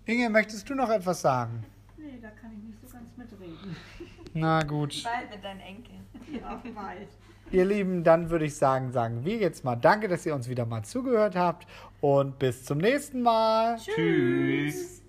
Inge, 0.06 0.30
möchtest 0.30 0.68
du 0.70 0.74
noch 0.74 0.90
etwas 0.90 1.20
sagen? 1.20 1.64
Nee, 1.96 2.18
da 2.20 2.28
kann 2.30 2.52
ich 2.52 2.62
nicht 2.62 2.80
so 2.80 2.88
ganz 2.88 3.16
mitreden. 3.16 3.76
Na 4.34 4.62
gut. 4.62 5.02
Bald 5.02 5.30
mit 5.30 5.44
deinen 5.44 5.60
Enkeln. 5.60 6.00
Ja, 6.40 6.60
bald. 6.74 7.08
Ihr 7.52 7.64
Lieben, 7.66 8.02
dann 8.02 8.30
würde 8.30 8.46
ich 8.46 8.56
sagen, 8.56 8.90
sagen 8.92 9.24
wir 9.24 9.36
jetzt 9.36 9.62
mal 9.64 9.76
Danke, 9.76 10.08
dass 10.08 10.24
ihr 10.26 10.34
uns 10.34 10.48
wieder 10.48 10.64
mal 10.66 10.82
zugehört 10.82 11.36
habt 11.36 11.66
und 12.00 12.38
bis 12.38 12.64
zum 12.64 12.78
nächsten 12.78 13.20
Mal. 13.22 13.76
Tschüss. 13.76 15.03